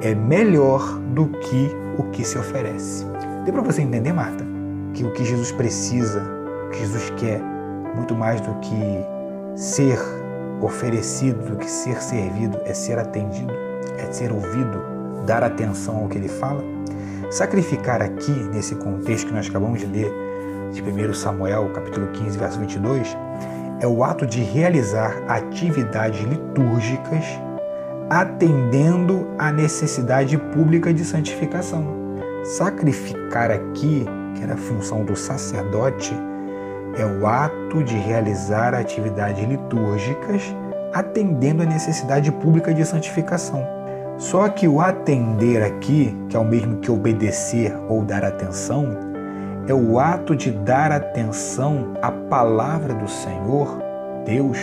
[0.00, 3.06] é melhor do que o que se oferece.
[3.44, 4.44] Deu para você entender, Marta,
[4.92, 6.22] que o que Jesus precisa,
[6.66, 7.40] o que Jesus quer,
[7.94, 9.06] muito mais do que
[9.54, 9.98] ser
[10.60, 13.52] oferecido do que ser servido é ser atendido,
[13.98, 14.82] é ser ouvido,
[15.26, 16.75] dar atenção ao que ele fala.
[17.30, 20.12] Sacrificar aqui, nesse contexto que nós acabamos de ler,
[20.72, 23.16] de 1 Samuel, capítulo 15, verso 22,
[23.80, 27.24] é o ato de realizar atividades litúrgicas
[28.08, 31.84] atendendo à necessidade pública de santificação.
[32.44, 34.06] Sacrificar aqui,
[34.36, 36.14] que era a função do sacerdote,
[36.96, 40.42] é o ato de realizar atividades litúrgicas
[40.94, 43.75] atendendo à necessidade pública de santificação.
[44.18, 48.96] Só que o atender aqui, que é o mesmo que obedecer ou dar atenção,
[49.68, 53.78] é o ato de dar atenção à palavra do Senhor,
[54.24, 54.58] Deus,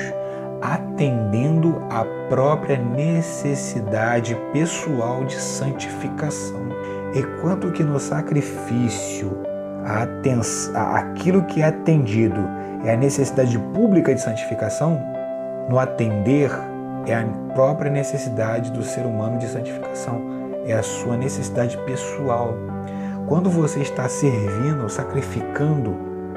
[0.60, 6.62] atendendo à própria necessidade pessoal de santificação.
[7.14, 9.38] Enquanto que no sacrifício
[9.86, 12.42] a atenção, aquilo que é atendido
[12.84, 15.00] é a necessidade pública de santificação,
[15.70, 16.50] no atender
[17.06, 20.22] é a própria necessidade do ser humano de santificação,
[20.66, 22.56] é a sua necessidade pessoal.
[23.28, 25.96] Quando você está servindo, sacrificando,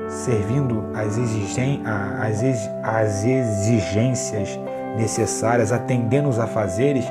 [0.08, 2.42] servindo as, exigen as,
[2.82, 4.58] as exigências
[4.96, 7.04] necessárias, atendendo os afazeres,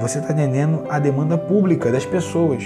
[0.00, 2.64] você está atendendo a demanda pública das pessoas.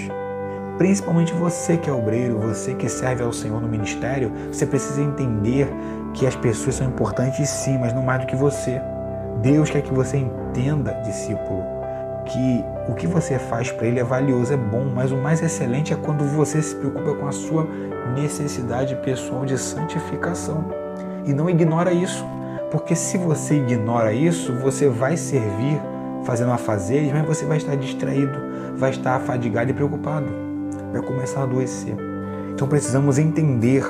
[0.77, 5.67] principalmente você que é obreiro, você que serve ao Senhor no ministério, você precisa entender
[6.13, 8.81] que as pessoas são importantes sim, mas não mais do que você.
[9.41, 11.63] Deus quer que você entenda, discípulo,
[12.25, 15.91] que o que você faz para Ele é valioso, é bom, mas o mais excelente
[15.91, 17.67] é quando você se preocupa com a sua
[18.15, 20.65] necessidade pessoal de santificação
[21.25, 22.23] e não ignora isso.
[22.69, 25.81] Porque se você ignora isso, você vai servir
[26.23, 28.37] fazendo afazeres, mas você vai estar distraído,
[28.75, 30.27] vai estar afadigado e preocupado,
[30.91, 31.95] vai começar a adoecer.
[32.53, 33.83] Então precisamos entender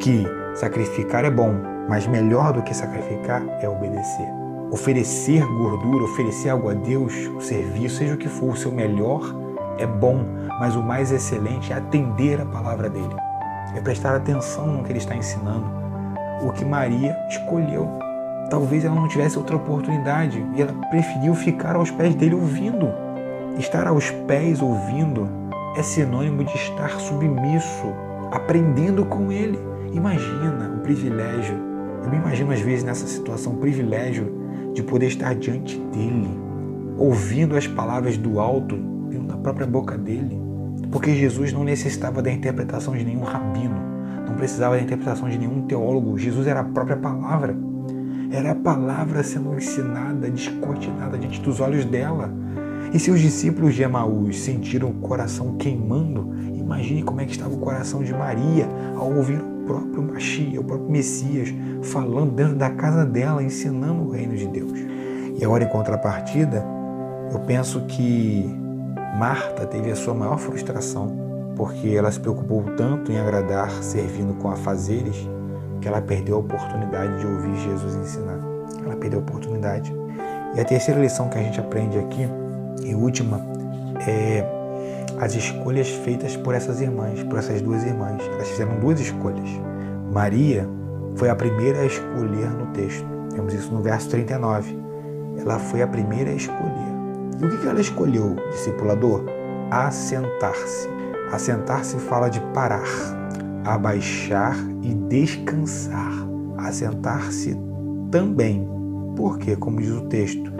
[0.00, 0.24] que
[0.54, 1.54] sacrificar é bom,
[1.88, 4.47] mas melhor do que sacrificar é obedecer.
[4.70, 9.22] Oferecer gordura, oferecer algo a Deus, o serviço, seja o que for, o seu melhor
[9.78, 10.24] é bom,
[10.60, 13.14] mas o mais excelente é atender a palavra dele,
[13.74, 15.66] é prestar atenção no que ele está ensinando.
[16.42, 17.88] O que Maria escolheu
[18.50, 22.88] Talvez ela não tivesse outra oportunidade e ela preferiu ficar aos pés dele ouvindo.
[23.58, 25.28] Estar aos pés ouvindo
[25.76, 27.92] é sinônimo de estar submisso,
[28.32, 29.58] aprendendo com ele.
[29.92, 31.56] Imagina o privilégio.
[32.02, 34.37] Eu me imagino às vezes nessa situação, o privilégio
[34.78, 36.30] de poder estar diante dele,
[36.96, 38.76] ouvindo as palavras do alto,
[39.08, 40.40] vindo da própria boca dele.
[40.92, 43.74] Porque Jesus não necessitava da interpretação de nenhum rabino,
[44.24, 46.16] não precisava da interpretação de nenhum teólogo.
[46.16, 47.56] Jesus era a própria palavra.
[48.30, 52.32] Era a palavra sendo ensinada, descortinada diante dos olhos dela.
[52.94, 56.30] E seus discípulos de Emaús sentiram o coração queimando.
[56.54, 60.90] Imagine como é que estava o coração de Maria ao ouvir próprio Machia, o próprio
[60.90, 64.72] Messias, falando dentro da casa dela, ensinando o reino de Deus.
[65.38, 66.64] E agora, em contrapartida,
[67.30, 68.50] eu penso que
[69.18, 71.14] Marta teve a sua maior frustração,
[71.54, 75.28] porque ela se preocupou tanto em agradar, servindo com afazeres,
[75.80, 78.40] que ela perdeu a oportunidade de ouvir Jesus ensinar.
[78.84, 79.94] Ela perdeu a oportunidade.
[80.56, 82.26] E a terceira lição que a gente aprende aqui,
[82.82, 83.40] e última,
[84.06, 84.57] é
[85.20, 88.22] as escolhas feitas por essas irmãs, por essas duas irmãs.
[88.34, 89.48] Elas fizeram duas escolhas.
[90.12, 90.68] Maria
[91.16, 93.06] foi a primeira a escolher no texto.
[93.34, 94.78] Temos isso no verso 39.
[95.38, 96.88] Ela foi a primeira a escolher.
[97.40, 99.24] E o que ela escolheu, discipulador?
[99.70, 100.88] Assentar-se.
[101.32, 102.88] Assentar-se fala de parar,
[103.64, 106.12] abaixar e descansar,
[106.56, 107.56] assentar-se
[108.10, 108.66] também.
[109.14, 109.54] Por quê?
[109.54, 110.50] Como diz o texto,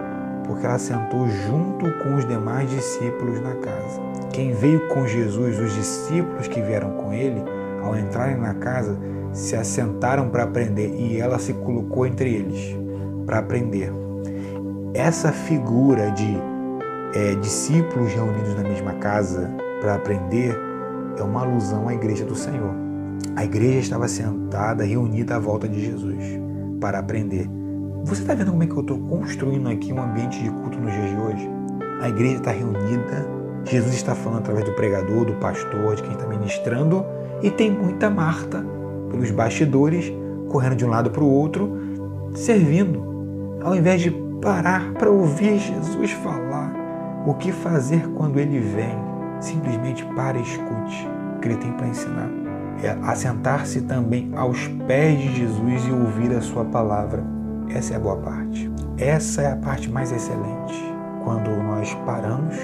[0.48, 4.00] porque ela sentou junto com os demais discípulos na casa.
[4.32, 7.44] Quem veio com Jesus, os discípulos que vieram com ele,
[7.84, 8.98] ao entrarem na casa,
[9.32, 12.74] se assentaram para aprender e ela se colocou entre eles
[13.26, 13.92] para aprender.
[14.94, 16.36] Essa figura de
[17.14, 20.58] é, discípulos reunidos na mesma casa para aprender
[21.18, 22.74] é uma alusão à igreja do Senhor.
[23.36, 26.24] A igreja estava sentada, reunida à volta de Jesus
[26.80, 27.57] para aprender.
[28.08, 30.90] Você está vendo como é que eu estou construindo aqui um ambiente de culto nos
[30.90, 31.50] dias de hoje?
[32.00, 33.28] A igreja está reunida,
[33.64, 37.04] Jesus está falando através do pregador, do pastor, de quem está ministrando,
[37.42, 38.64] e tem muita Marta
[39.10, 40.10] pelos bastidores,
[40.48, 41.70] correndo de um lado para o outro,
[42.34, 46.72] servindo, ao invés de parar para ouvir Jesus falar
[47.26, 48.96] o que fazer quando ele vem.
[49.38, 51.06] Simplesmente para e escute
[51.36, 52.30] o que ele tem para ensinar
[52.82, 57.37] é assentar-se também aos pés de Jesus e ouvir a sua palavra.
[57.70, 58.70] Essa é a boa parte.
[58.96, 60.94] Essa é a parte mais excelente.
[61.24, 62.56] Quando nós paramos,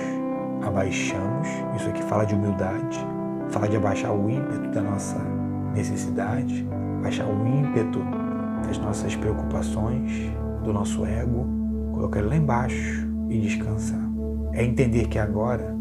[0.63, 2.99] abaixamos, isso aqui fala de humildade,
[3.51, 5.19] fala de abaixar o ímpeto da nossa
[5.75, 6.67] necessidade,
[7.03, 8.01] baixar o ímpeto
[8.67, 10.31] das nossas preocupações,
[10.63, 11.47] do nosso ego,
[11.93, 14.01] colocar ele lá embaixo e descansar.
[14.53, 15.75] É entender que agora,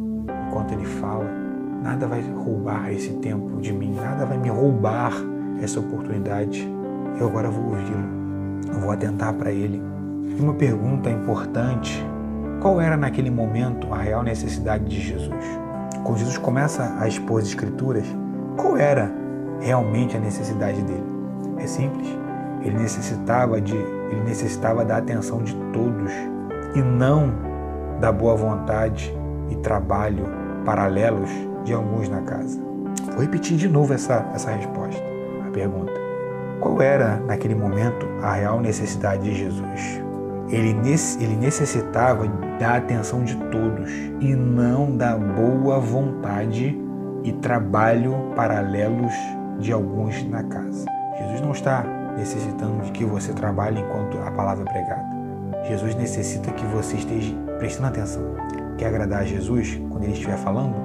[0.50, 1.44] enquanto ele fala,
[1.84, 5.12] Nada vai roubar esse tempo de mim, nada vai me roubar
[5.62, 6.66] essa oportunidade.
[7.20, 8.23] Eu agora vou ouvi-lo,
[8.68, 9.82] eu vou atentar para ele.
[10.40, 12.06] Uma pergunta importante:
[12.62, 15.46] qual era naquele momento a real necessidade de Jesus?
[16.04, 18.06] Quando Jesus começa a expor as Escrituras,
[18.58, 19.12] qual era
[19.60, 21.06] realmente a necessidade dele?
[21.58, 22.08] É simples.
[22.62, 26.12] Ele necessitava de, ele necessitava da atenção de todos
[26.76, 27.34] e não
[28.00, 29.14] da boa vontade
[29.50, 30.26] e trabalho
[30.66, 31.30] paralelos
[31.64, 32.60] de alguns na casa.
[33.12, 35.02] Vou repetir de novo essa, essa resposta,
[35.46, 36.03] a pergunta.
[36.64, 40.02] Qual era, naquele momento, a real necessidade de Jesus?
[40.50, 40.74] Ele,
[41.36, 42.26] necessitava
[42.58, 43.92] da atenção de todos
[44.22, 46.80] e não da boa vontade
[47.22, 49.12] e trabalho paralelos
[49.60, 50.86] de alguns na casa.
[51.18, 51.84] Jesus não está
[52.18, 55.06] necessitando de que você trabalhe enquanto a palavra é pregada.
[55.68, 58.24] Jesus necessita que você esteja prestando atenção.
[58.78, 60.76] Quer agradar a Jesus quando ele estiver falando?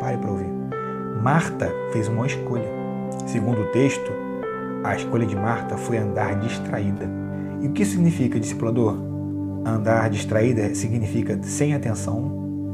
[0.00, 0.50] Pare para ouvir.
[1.22, 2.68] Marta fez uma escolha.
[3.24, 4.21] Segundo o texto,
[4.84, 7.08] a escolha de Marta foi andar distraída.
[7.60, 8.96] E o que significa, discipulador?
[9.64, 12.20] Andar distraída significa sem atenção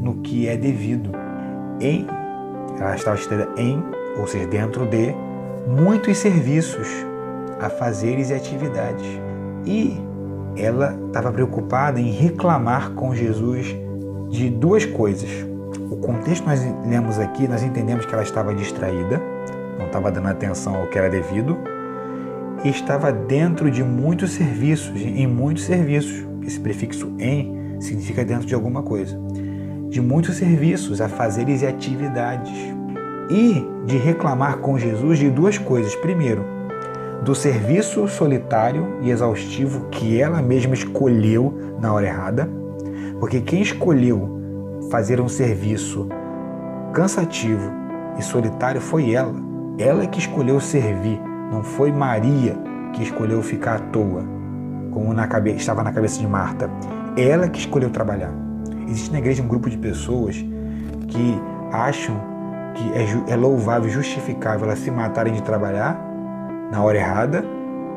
[0.01, 1.11] no que é devido,
[1.81, 2.07] em
[2.81, 3.83] ela estava distraída em,
[4.19, 5.15] ou seja, dentro de
[5.67, 6.89] muitos serviços,
[7.61, 9.07] afazeres e atividades.
[9.67, 10.01] E
[10.57, 13.77] ela estava preocupada em reclamar com Jesus
[14.31, 15.31] de duas coisas.
[15.91, 19.21] O contexto que nós lemos aqui, nós entendemos que ela estava distraída,
[19.79, 21.59] não estava dando atenção ao que era devido,
[22.65, 26.27] estava dentro de muitos serviços, em muitos serviços.
[26.43, 29.19] Esse prefixo em significa dentro de alguma coisa.
[29.89, 32.53] De muitos serviços, afazeres e atividades.
[33.31, 35.95] E de reclamar com Jesus de duas coisas.
[35.97, 36.45] Primeiro,
[37.23, 42.49] do serviço solitário e exaustivo que ela mesma escolheu na hora errada,
[43.19, 44.39] porque quem escolheu
[44.91, 46.09] fazer um serviço
[46.93, 47.71] cansativo
[48.19, 49.35] e solitário foi ela.
[49.79, 51.21] Ela que escolheu servir,
[51.51, 52.57] não foi Maria
[52.93, 54.25] que escolheu ficar à toa,
[54.91, 55.53] como na cabe...
[55.53, 56.71] estava na cabeça de Marta.
[57.17, 58.33] Ela que escolheu trabalhar.
[58.87, 60.37] Existe na igreja um grupo de pessoas
[61.09, 61.41] que
[61.73, 62.17] acham
[62.75, 65.99] que é, é louvável justificável elas se matarem de trabalhar
[66.71, 67.45] na hora errada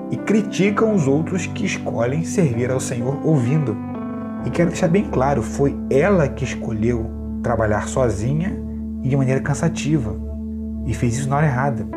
[0.10, 3.78] e criticam os outros que escolhem servir ao Senhor ouvindo.
[4.46, 7.10] E quero deixar bem claro, foi ela que escolheu
[7.44, 8.58] trabalhar sozinha
[9.04, 10.16] e de maneira cansativa
[10.86, 11.88] e fez isso na hora errada.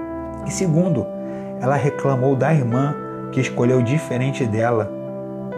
[0.47, 1.07] E segundo,
[1.61, 2.95] ela reclamou da irmã
[3.33, 4.91] que escolheu diferente dela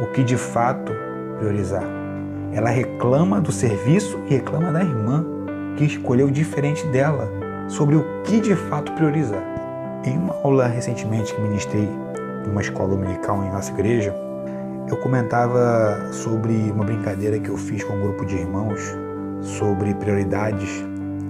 [0.03, 0.93] o que de fato
[1.39, 1.85] priorizar.
[2.53, 5.25] Ela reclama do serviço e reclama da irmã
[5.77, 7.29] que escolheu diferente dela
[7.69, 9.43] sobre o que de fato priorizar.
[10.05, 11.89] Em uma aula recentemente que ministrei
[12.47, 14.15] em uma escola dominical em nossa igreja,
[14.89, 18.81] eu comentava sobre uma brincadeira que eu fiz com um grupo de irmãos
[19.43, 20.85] sobre prioridades.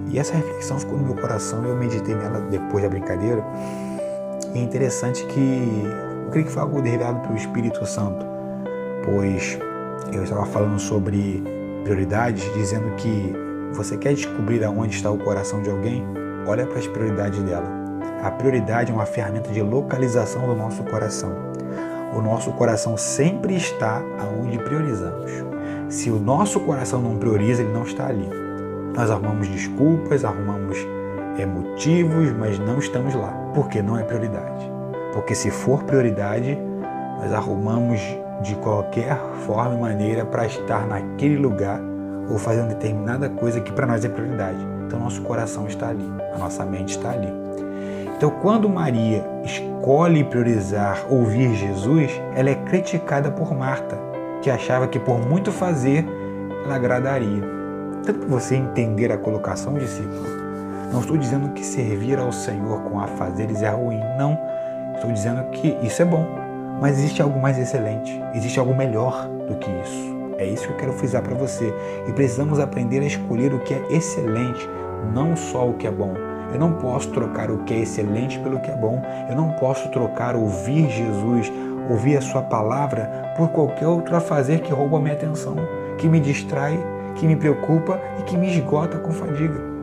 [0.09, 3.43] E essa reflexão ficou no meu coração e eu meditei nela depois da brincadeira.
[4.57, 5.39] É interessante que
[6.25, 8.25] eu creio que foi algo revelado pelo Espírito Santo,
[9.05, 9.59] pois
[10.11, 11.43] eu estava falando sobre
[11.83, 13.31] prioridades, dizendo que
[13.73, 16.03] você quer descobrir aonde está o coração de alguém?
[16.47, 17.67] Olha para as prioridades dela.
[18.23, 21.31] A prioridade é uma ferramenta de localização do nosso coração.
[22.15, 25.31] O nosso coração sempre está aonde priorizamos.
[25.87, 28.27] Se o nosso coração não prioriza, ele não está ali.
[28.95, 30.79] Nós arrumamos desculpas, arrumamos
[31.37, 34.71] é, motivos, mas não estamos lá, porque não é prioridade.
[35.13, 36.55] Porque se for prioridade,
[37.19, 37.99] nós arrumamos
[38.43, 41.81] de qualquer forma e maneira para estar naquele lugar
[42.29, 44.59] ou fazendo determinada coisa que para nós é prioridade.
[44.85, 47.33] Então nosso coração está ali, a nossa mente está ali.
[48.15, 53.97] Então, quando Maria escolhe priorizar ouvir Jesus, ela é criticada por Marta,
[54.43, 56.05] que achava que por muito fazer
[56.63, 57.41] ela agradaria.
[58.05, 60.46] Tanto para você entender a colocação, discípulo,
[60.91, 64.37] não estou dizendo que servir ao Senhor com afazeres é ruim, não.
[64.95, 66.25] Estou dizendo que isso é bom,
[66.81, 70.17] mas existe algo mais excelente, existe algo melhor do que isso.
[70.37, 71.73] É isso que eu quero frisar para você.
[72.07, 74.67] E precisamos aprender a escolher o que é excelente,
[75.13, 76.13] não só o que é bom.
[76.53, 79.01] Eu não posso trocar o que é excelente pelo que é bom.
[79.29, 81.51] Eu não posso trocar ouvir Jesus,
[81.89, 85.55] ouvir a Sua palavra, por qualquer outro a fazer que rouba a minha atenção,
[85.97, 86.79] que me distrai,
[87.15, 89.76] que me preocupa e que me esgota com fadiga.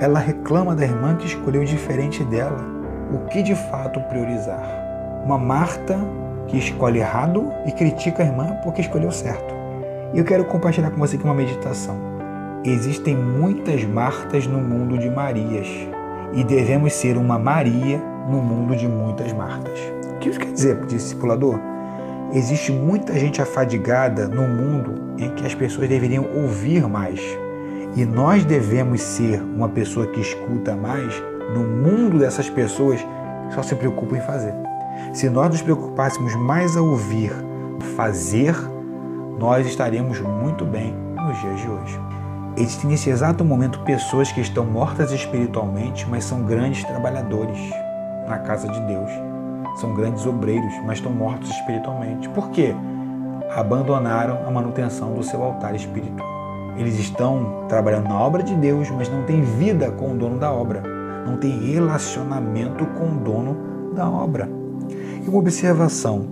[0.00, 2.64] Ela reclama da irmã que escolheu diferente dela.
[3.12, 4.62] O que de fato priorizar?
[5.26, 5.98] Uma Marta
[6.48, 9.54] que escolhe errado e critica a irmã porque escolheu certo.
[10.14, 11.98] E eu quero compartilhar com você aqui uma meditação.
[12.64, 15.68] Existem muitas Martas no mundo de Marias
[16.32, 19.78] e devemos ser uma Maria no mundo de muitas Martas.
[20.14, 21.60] O que isso quer dizer, discipulador?
[22.32, 27.20] Existe muita gente afadigada no mundo em que as pessoas deveriam ouvir mais.
[27.96, 31.12] E nós devemos ser uma pessoa que escuta mais
[31.54, 33.00] no mundo dessas pessoas
[33.48, 34.54] que só se preocupam em fazer.
[35.12, 37.32] Se nós nos preocupássemos mais a ouvir,
[37.96, 38.54] fazer,
[39.38, 42.00] nós estaríamos muito bem nos dias de hoje.
[42.56, 47.58] Existem nesse exato momento pessoas que estão mortas espiritualmente, mas são grandes trabalhadores
[48.28, 49.10] na casa de Deus.
[49.80, 52.28] São grandes obreiros, mas estão mortos espiritualmente.
[52.30, 52.74] Por quê?
[53.56, 56.29] Abandonaram a manutenção do seu altar espiritual.
[56.80, 60.50] Eles estão trabalhando na obra de Deus, mas não têm vida com o dono da
[60.50, 60.82] obra.
[61.26, 64.48] Não têm relacionamento com o dono da obra.
[65.22, 66.26] E uma observação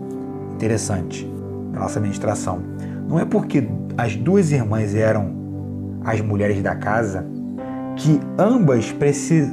[0.55, 1.31] interessante
[1.71, 2.63] na nossa administração.
[3.07, 3.69] Não é porque
[3.99, 5.37] as duas irmãs eram
[6.03, 7.27] as mulheres da casa,
[7.95, 8.91] que ambas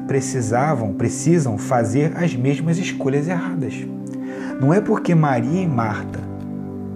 [0.07, 3.85] precisavam, precisam fazer as mesmas escolhas erradas.
[4.61, 6.21] Não é porque Maria e Marta,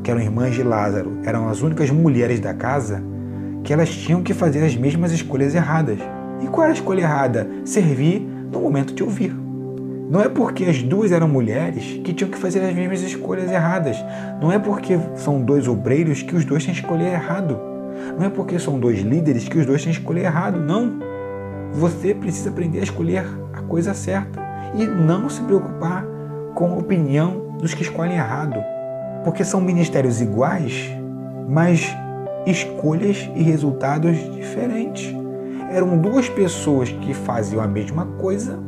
[0.01, 3.03] que eram irmãs de Lázaro, eram as únicas mulheres da casa,
[3.63, 5.99] que elas tinham que fazer as mesmas escolhas erradas.
[6.41, 7.49] E qual era a escolha errada?
[7.65, 8.19] Servir
[8.51, 9.35] no momento de ouvir.
[10.09, 13.97] Não é porque as duas eram mulheres que tinham que fazer as mesmas escolhas erradas.
[14.41, 17.59] Não é porque são dois obreiros que os dois têm que escolher errado.
[18.17, 20.99] Não é porque são dois líderes que os dois têm que escolher errado, não.
[21.73, 24.41] Você precisa aprender a escolher a coisa certa
[24.73, 26.05] e não se preocupar
[26.55, 28.59] com a opinião dos que escolhem errado,
[29.23, 30.89] porque são ministérios iguais,
[31.47, 31.95] mas
[32.49, 35.13] escolhas e resultados diferentes.
[35.71, 38.59] Eram duas pessoas que faziam a mesma coisa,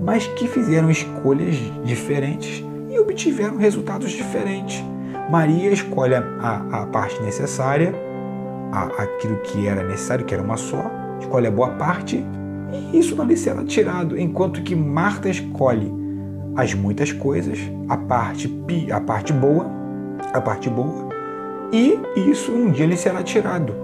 [0.00, 4.82] mas que fizeram escolhas diferentes e obtiveram resultados diferentes.
[5.30, 6.22] Maria escolhe a,
[6.70, 7.94] a parte necessária,
[8.72, 12.24] a, aquilo que era necessário, que era uma só, escolhe a boa parte,
[12.72, 15.92] e isso não lhe será tirado, enquanto que Marta escolhe
[16.56, 17.58] as muitas coisas,
[17.88, 18.50] a parte
[18.90, 19.66] a parte boa,
[20.32, 21.07] a parte boa,
[21.72, 22.00] e
[22.30, 23.74] isso um dia lhe será tirado.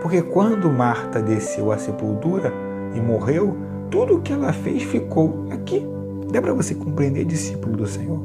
[0.00, 2.52] Porque quando Marta desceu à sepultura
[2.94, 3.56] e morreu,
[3.90, 5.86] tudo o que ela fez ficou aqui.
[6.30, 8.20] Dá para você compreender, discípulo do Senhor,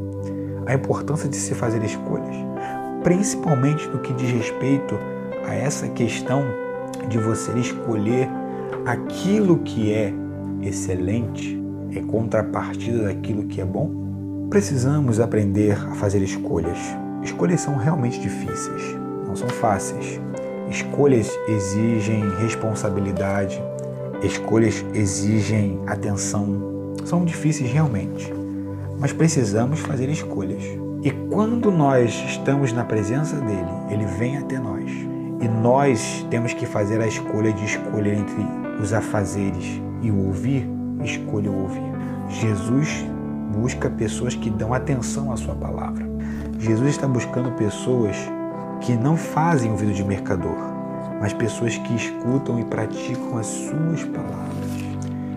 [0.66, 2.36] a importância de se fazer escolhas,
[3.04, 5.00] principalmente no que diz respeito
[5.48, 6.44] a essa questão
[7.08, 8.30] de você escolher
[8.86, 10.14] aquilo que é
[10.62, 11.60] excelente,
[11.96, 14.48] é contrapartida daquilo que é bom.
[14.50, 16.78] Precisamos aprender a fazer escolhas.
[17.24, 18.98] Escolhas são realmente difíceis,
[19.30, 20.20] não são fáceis.
[20.70, 23.62] Escolhas exigem responsabilidade,
[24.24, 26.96] escolhas exigem atenção.
[27.06, 28.34] São difíceis realmente,
[29.00, 30.64] mas precisamos fazer escolhas.
[31.02, 34.92] E quando nós estamos na presença dele, ele vem até nós.
[35.42, 38.46] E nós temos que fazer a escolha de escolher entre
[38.82, 40.68] os afazeres e o ouvir,
[41.04, 41.82] escolha o ouvir.
[42.28, 43.06] Jesus
[43.56, 46.06] busca pessoas que dão atenção à sua palavra.
[46.60, 48.18] Jesus está buscando pessoas
[48.82, 50.58] que não fazem ouvido de mercador,
[51.20, 54.70] mas pessoas que escutam e praticam as suas palavras.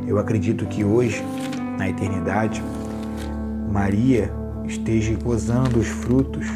[0.06, 1.24] Eu acredito que hoje,
[1.78, 2.62] na eternidade,
[3.70, 4.32] Maria
[4.64, 6.46] esteja gozando os frutos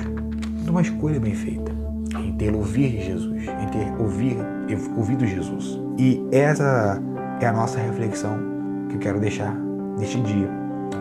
[0.63, 1.73] de uma escolha bem feita,
[2.19, 4.37] em ter ouvir Jesus, em ter ouvir,
[4.97, 5.81] ouvido Jesus.
[5.99, 7.01] E essa
[7.41, 8.39] é a nossa reflexão
[8.89, 9.55] que eu quero deixar
[9.99, 10.49] neste dia.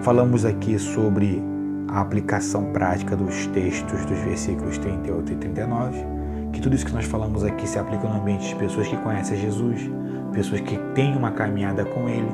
[0.02, 1.42] Falamos aqui sobre
[1.88, 6.06] a aplicação prática dos textos dos versículos 38 e 39,
[6.52, 9.38] que tudo isso que nós falamos aqui se aplica no ambiente de pessoas que conhecem
[9.38, 9.90] Jesus,
[10.32, 12.30] pessoas que têm uma caminhada com Ele,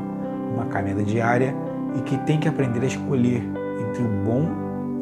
[0.53, 1.55] uma caminhada diária
[1.97, 3.43] e que têm que aprender a escolher
[3.89, 4.47] entre o bom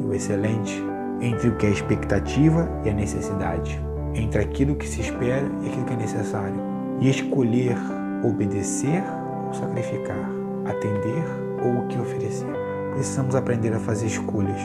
[0.01, 0.83] e o excelente,
[1.21, 3.79] entre o que é expectativa e a necessidade,
[4.15, 6.59] entre aquilo que se espera e aquilo que é necessário,
[6.99, 7.77] e escolher
[8.23, 9.03] obedecer
[9.47, 10.29] ou sacrificar,
[10.65, 11.23] atender
[11.63, 12.58] ou o que oferecer.
[12.93, 14.59] Precisamos aprender a fazer escolhas.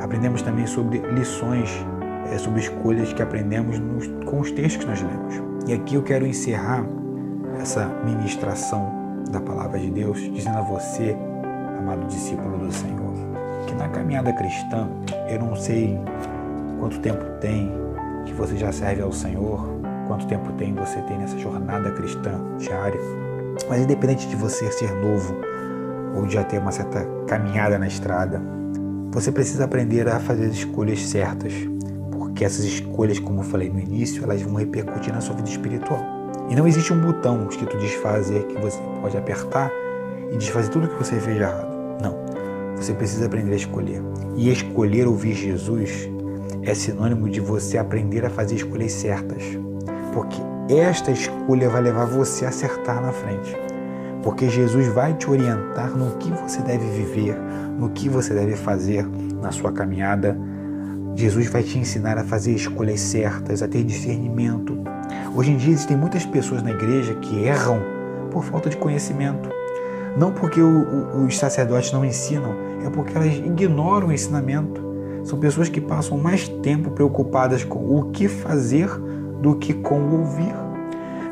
[0.00, 1.70] Aprendemos também sobre lições,
[2.32, 5.42] é, sobre escolhas que aprendemos nos, com os textos que nós lemos.
[5.66, 6.84] E aqui eu quero encerrar
[7.60, 8.92] essa ministração
[9.30, 11.16] da palavra de Deus, dizendo a você,
[11.78, 13.12] amado discípulo do Senhor,
[13.66, 14.88] que na caminhada cristã,
[15.28, 15.98] eu não sei
[16.78, 17.72] quanto tempo tem
[18.24, 19.60] que você já serve ao Senhor,
[20.06, 23.00] quanto tempo tem você tem nessa jornada cristã diária,
[23.68, 25.34] mas independente de você ser novo
[26.16, 28.40] ou já ter uma certa caminhada na estrada,
[29.12, 31.52] você precisa aprender a fazer as escolhas certas,
[32.10, 36.04] porque essas escolhas, como eu falei no início, elas vão repercutir na sua vida espiritual.
[36.48, 39.70] E não existe um botão escrito desfazer que você pode apertar
[40.30, 41.66] e desfazer tudo que você fez de errado.
[42.02, 42.14] Não.
[42.76, 44.02] Você precisa aprender a escolher.
[44.36, 46.08] E escolher ouvir Jesus
[46.62, 49.42] é sinônimo de você aprender a fazer escolhas certas.
[50.12, 50.36] Porque
[50.68, 53.65] esta escolha vai levar você a acertar na frente.
[54.26, 57.38] Porque Jesus vai te orientar no que você deve viver,
[57.78, 59.06] no que você deve fazer
[59.40, 60.36] na sua caminhada.
[61.14, 64.76] Jesus vai te ensinar a fazer escolhas certas, a ter discernimento.
[65.32, 67.80] Hoje em dia existem muitas pessoas na igreja que erram
[68.32, 69.48] por falta de conhecimento.
[70.18, 72.52] Não porque o, o, os sacerdotes não ensinam,
[72.84, 74.84] é porque elas ignoram o ensinamento.
[75.22, 78.88] São pessoas que passam mais tempo preocupadas com o que fazer
[79.40, 80.65] do que com ouvir.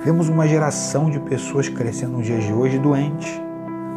[0.04, 3.40] Vemos uma geração de pessoas crescendo nos dias de hoje doentes,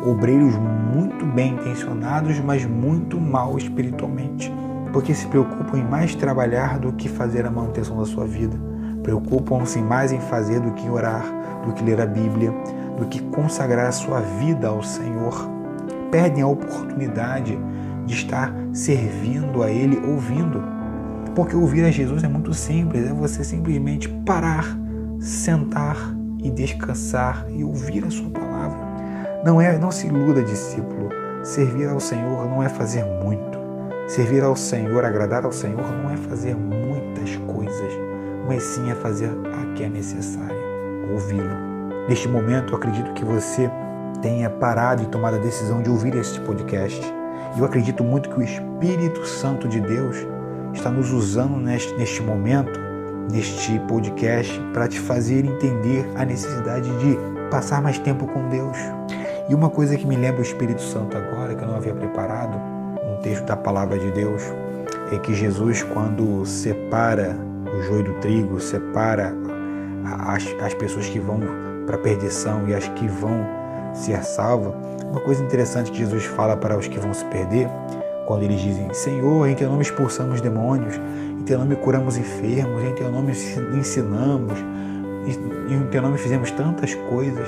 [0.05, 4.49] obreiros muito bem intencionados, mas muito mal espiritualmente,
[4.93, 8.57] porque se preocupam em mais trabalhar do que fazer a manutenção da sua vida.
[9.03, 11.25] Preocupam-se mais em fazer do que orar,
[11.65, 12.53] do que ler a Bíblia,
[12.97, 15.49] do que consagrar a sua vida ao Senhor.
[16.09, 17.59] Perdem a oportunidade
[18.05, 20.63] de estar servindo a Ele, ouvindo.
[21.35, 24.86] Porque ouvir a Jesus é muito simples, é você simplesmente parar,
[25.19, 25.97] sentar
[26.39, 28.77] e descansar e ouvir a sua palavra.
[29.43, 31.09] Não é, não se iluda, discípulo.
[31.43, 33.57] Servir ao Senhor não é fazer muito.
[34.07, 37.93] Servir ao Senhor, agradar ao Senhor não é fazer muitas coisas,
[38.47, 40.55] mas sim é fazer a que é necessário,
[41.11, 41.67] ouvi-lo.
[42.07, 43.69] Neste momento, eu acredito que você
[44.21, 47.01] tenha parado e tomado a decisão de ouvir este podcast.
[47.57, 50.17] Eu acredito muito que o Espírito Santo de Deus
[50.73, 52.86] está nos usando neste, neste momento,
[53.29, 57.17] neste podcast, para te fazer entender a necessidade de
[57.49, 58.77] passar mais tempo com Deus.
[59.49, 62.57] E uma coisa que me lembra o Espírito Santo agora, que eu não havia preparado,
[63.03, 64.43] um texto da palavra de Deus,
[65.11, 67.37] é que Jesus, quando separa
[67.77, 69.33] o joio do trigo, separa
[70.27, 71.39] as, as pessoas que vão
[71.85, 73.45] para a perdição e as que vão
[73.93, 74.73] ser salvas,
[75.09, 77.69] uma coisa interessante que Jesus fala para os que vão se perder,
[78.25, 80.99] quando eles dizem: Senhor, em teu nome expulsamos demônios,
[81.39, 83.31] em teu nome curamos enfermos, em teu nome
[83.77, 84.59] ensinamos,
[85.69, 87.47] em teu nome fizemos tantas coisas.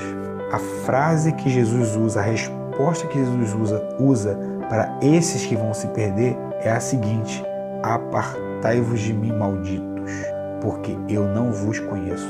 [0.52, 4.38] A frase que Jesus usa, a resposta que Jesus usa, usa
[4.68, 7.44] para esses que vão se perder é a seguinte:
[7.82, 10.12] Apartai-vos de mim, malditos,
[10.60, 12.28] porque eu não vos conheço.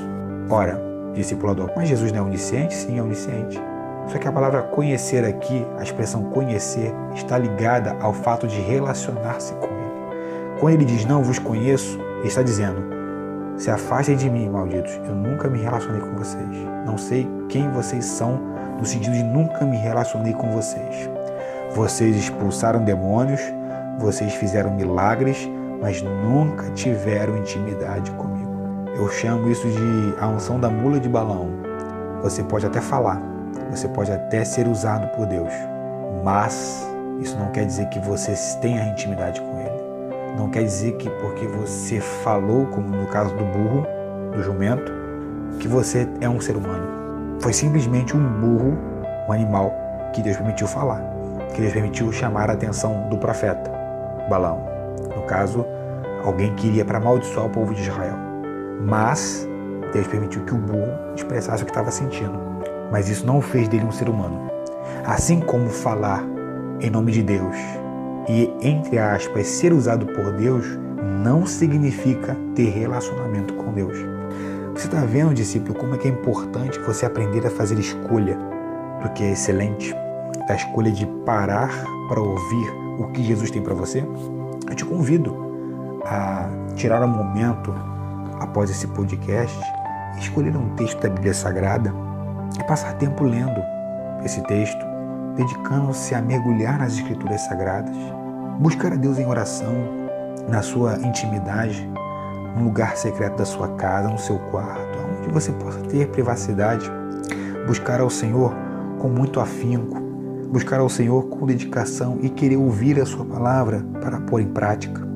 [0.49, 0.81] Ora,
[1.15, 2.75] discipulador, mas Jesus não é onisciente?
[2.75, 3.61] Sim, é onisciente.
[4.09, 9.55] Só que a palavra conhecer aqui, a expressão conhecer, está ligada ao fato de relacionar-se
[9.55, 9.70] com.
[10.61, 12.85] Quando ele diz não vos conheço, ele está dizendo:
[13.57, 16.47] se afastem de mim, malditos, eu nunca me relacionei com vocês.
[16.85, 18.39] Não sei quem vocês são,
[18.79, 21.09] no sentido de nunca me relacionei com vocês.
[21.75, 23.41] Vocês expulsaram demônios,
[23.99, 25.49] vocês fizeram milagres,
[25.81, 28.51] mas nunca tiveram intimidade comigo.
[28.95, 31.49] Eu chamo isso de a unção da mula de balão.
[32.23, 33.19] Você pode até falar,
[33.71, 35.53] você pode até ser usado por Deus,
[36.23, 36.87] mas
[37.19, 39.60] isso não quer dizer que você tenha intimidade com Ele.
[40.41, 43.87] Não quer dizer que porque você falou, como no caso do burro,
[44.35, 44.91] do jumento,
[45.59, 47.39] que você é um ser humano.
[47.41, 48.79] Foi simplesmente um burro,
[49.29, 49.71] um animal,
[50.15, 51.05] que Deus permitiu falar,
[51.55, 53.71] que Deus permitiu chamar a atenção do profeta,
[54.31, 54.67] Balão.
[55.15, 55.67] No caso,
[56.25, 58.17] alguém que iria para amaldiçoar o povo de Israel.
[58.81, 59.47] Mas
[59.93, 62.51] Deus permitiu que o burro expressasse o que estava sentindo
[62.91, 64.51] mas isso não fez dele um ser humano.
[65.05, 66.25] Assim como falar
[66.81, 67.57] em nome de Deus
[68.31, 70.65] e, entre aspas, ser usado por Deus
[71.25, 73.99] não significa ter relacionamento com Deus.
[74.73, 78.39] Você está vendo, discípulo, como é que é importante você aprender a fazer escolha
[79.03, 79.93] do que é excelente,
[80.47, 81.71] da escolha de parar
[82.09, 82.71] para ouvir
[83.01, 84.05] o que Jesus tem para você?
[84.69, 85.37] Eu te convido
[86.05, 87.75] a tirar um momento
[88.39, 89.59] após esse podcast
[90.19, 91.93] escolher um texto da Bíblia Sagrada
[92.59, 93.61] e passar tempo lendo
[94.25, 94.85] esse texto,
[95.37, 97.97] dedicando-se a mergulhar nas Escrituras Sagradas,
[98.61, 99.73] buscar a Deus em oração,
[100.47, 101.89] na sua intimidade,
[102.59, 106.91] no lugar secreto da sua casa, no seu quarto, onde você possa ter privacidade,
[107.67, 108.55] buscar ao Senhor
[108.99, 109.99] com muito afinco,
[110.53, 115.09] buscar ao Senhor com dedicação e querer ouvir a sua palavra para pôr em prática.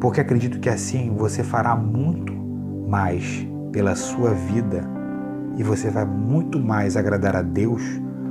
[0.00, 4.88] Porque acredito que assim você fará muito mais pela sua vida
[5.56, 7.82] e você vai muito mais agradar a Deus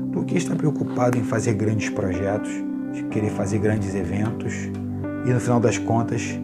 [0.08, 4.54] do que estar preocupado em fazer grandes projetos, de querer fazer grandes eventos
[5.26, 6.40] e no final das contas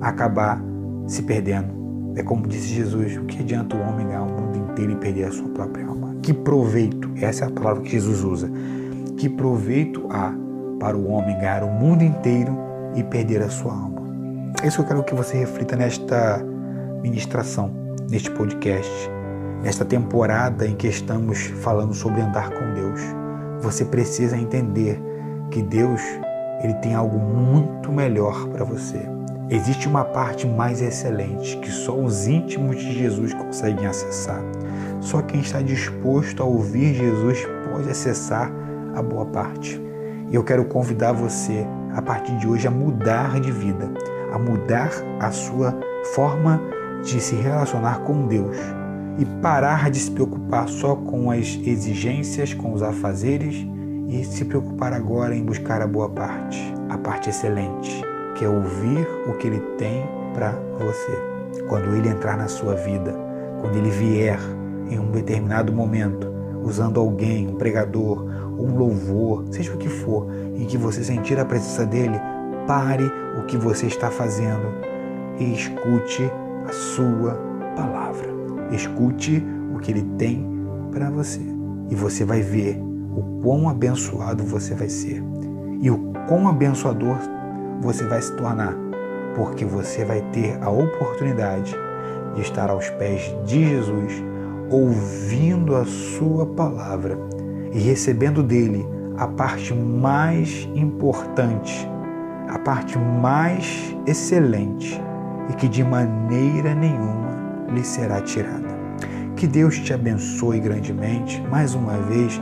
[0.00, 0.62] acabar
[1.06, 1.72] se perdendo.
[2.16, 5.24] É como disse Jesus: o que adianta o homem ganhar o mundo inteiro e perder
[5.24, 6.14] a sua própria alma?
[6.22, 8.50] Que proveito, essa é a palavra que Jesus usa,
[9.16, 10.32] que proveito há
[10.78, 12.56] para o homem ganhar o mundo inteiro
[12.94, 14.02] e perder a sua alma?
[14.62, 16.40] É isso que eu quero que você reflita nesta
[17.02, 17.70] ministração,
[18.08, 19.10] neste podcast
[19.64, 23.00] Nesta temporada em que estamos falando sobre andar com Deus,
[23.62, 25.00] você precisa entender
[25.54, 26.02] que Deus
[26.64, 29.00] ele tem algo muito melhor para você.
[29.48, 34.40] Existe uma parte mais excelente que só os íntimos de Jesus conseguem acessar.
[35.00, 38.50] Só quem está disposto a ouvir Jesus pode acessar
[38.96, 39.80] a boa parte.
[40.28, 43.88] E eu quero convidar você, a partir de hoje, a mudar de vida,
[44.32, 44.90] a mudar
[45.20, 45.78] a sua
[46.14, 46.60] forma
[47.04, 48.56] de se relacionar com Deus
[49.18, 53.64] e parar de se preocupar só com as exigências, com os afazeres
[54.08, 58.02] e se preocupar agora em buscar a boa parte, a parte excelente,
[58.36, 61.12] que é ouvir o que ele tem para você.
[61.68, 63.14] Quando ele entrar na sua vida,
[63.60, 64.38] quando ele vier
[64.90, 66.32] em um determinado momento,
[66.62, 68.24] usando alguém, um pregador,
[68.58, 72.18] um louvor, seja o que for, em que você sentir a presença dele,
[72.66, 74.66] pare o que você está fazendo
[75.38, 76.30] e escute
[76.68, 77.34] a sua
[77.76, 78.28] palavra.
[78.70, 79.44] Escute
[79.74, 80.46] o que ele tem
[80.90, 81.40] para você
[81.90, 82.80] e você vai ver
[83.14, 85.22] o quão abençoado você vai ser
[85.80, 87.16] e o quão abençoador
[87.80, 88.74] você vai se tornar,
[89.34, 91.74] porque você vai ter a oportunidade
[92.34, 94.24] de estar aos pés de Jesus,
[94.70, 97.18] ouvindo a sua palavra
[97.72, 98.86] e recebendo dele
[99.16, 101.88] a parte mais importante,
[102.48, 105.00] a parte mais excelente
[105.50, 107.28] e que de maneira nenhuma
[107.72, 108.74] lhe será tirada.
[109.36, 111.42] Que Deus te abençoe grandemente.
[111.50, 112.40] Mais uma vez,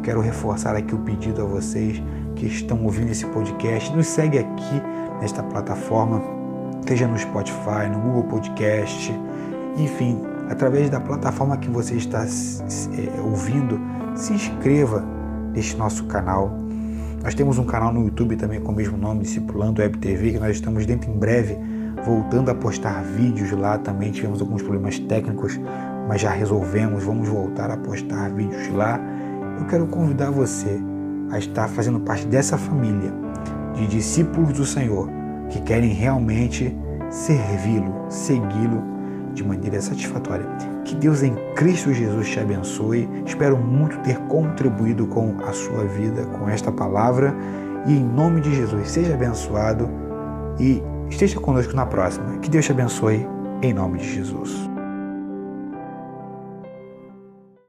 [0.00, 2.02] eu quero reforçar aqui o pedido a vocês
[2.34, 3.94] que estão ouvindo esse podcast.
[3.94, 4.82] Nos segue aqui
[5.20, 6.22] nesta plataforma,
[6.88, 9.12] seja no Spotify, no Google Podcast,
[9.76, 13.78] enfim, através da plataforma que você está é, ouvindo,
[14.14, 15.04] se inscreva
[15.52, 16.50] neste nosso canal.
[17.22, 20.38] Nós temos um canal no YouTube também com o mesmo nome, Discipulando Web TV, que
[20.38, 21.58] nós estamos dentro em breve
[22.06, 24.10] voltando a postar vídeos lá também.
[24.10, 25.60] Tivemos alguns problemas técnicos,
[26.08, 27.04] mas já resolvemos.
[27.04, 28.98] Vamos voltar a postar vídeos lá.
[29.60, 30.80] Eu quero convidar você
[31.30, 33.12] a estar fazendo parte dessa família
[33.74, 35.08] de discípulos do Senhor
[35.50, 36.74] que querem realmente
[37.10, 38.82] servi-lo, segui-lo
[39.34, 40.46] de maneira satisfatória.
[40.84, 43.08] Que Deus em Cristo Jesus te abençoe.
[43.26, 47.34] Espero muito ter contribuído com a sua vida com esta palavra
[47.86, 49.88] e em nome de Jesus seja abençoado
[50.58, 52.38] e esteja conosco na próxima.
[52.38, 53.26] Que Deus te abençoe
[53.62, 54.69] em nome de Jesus.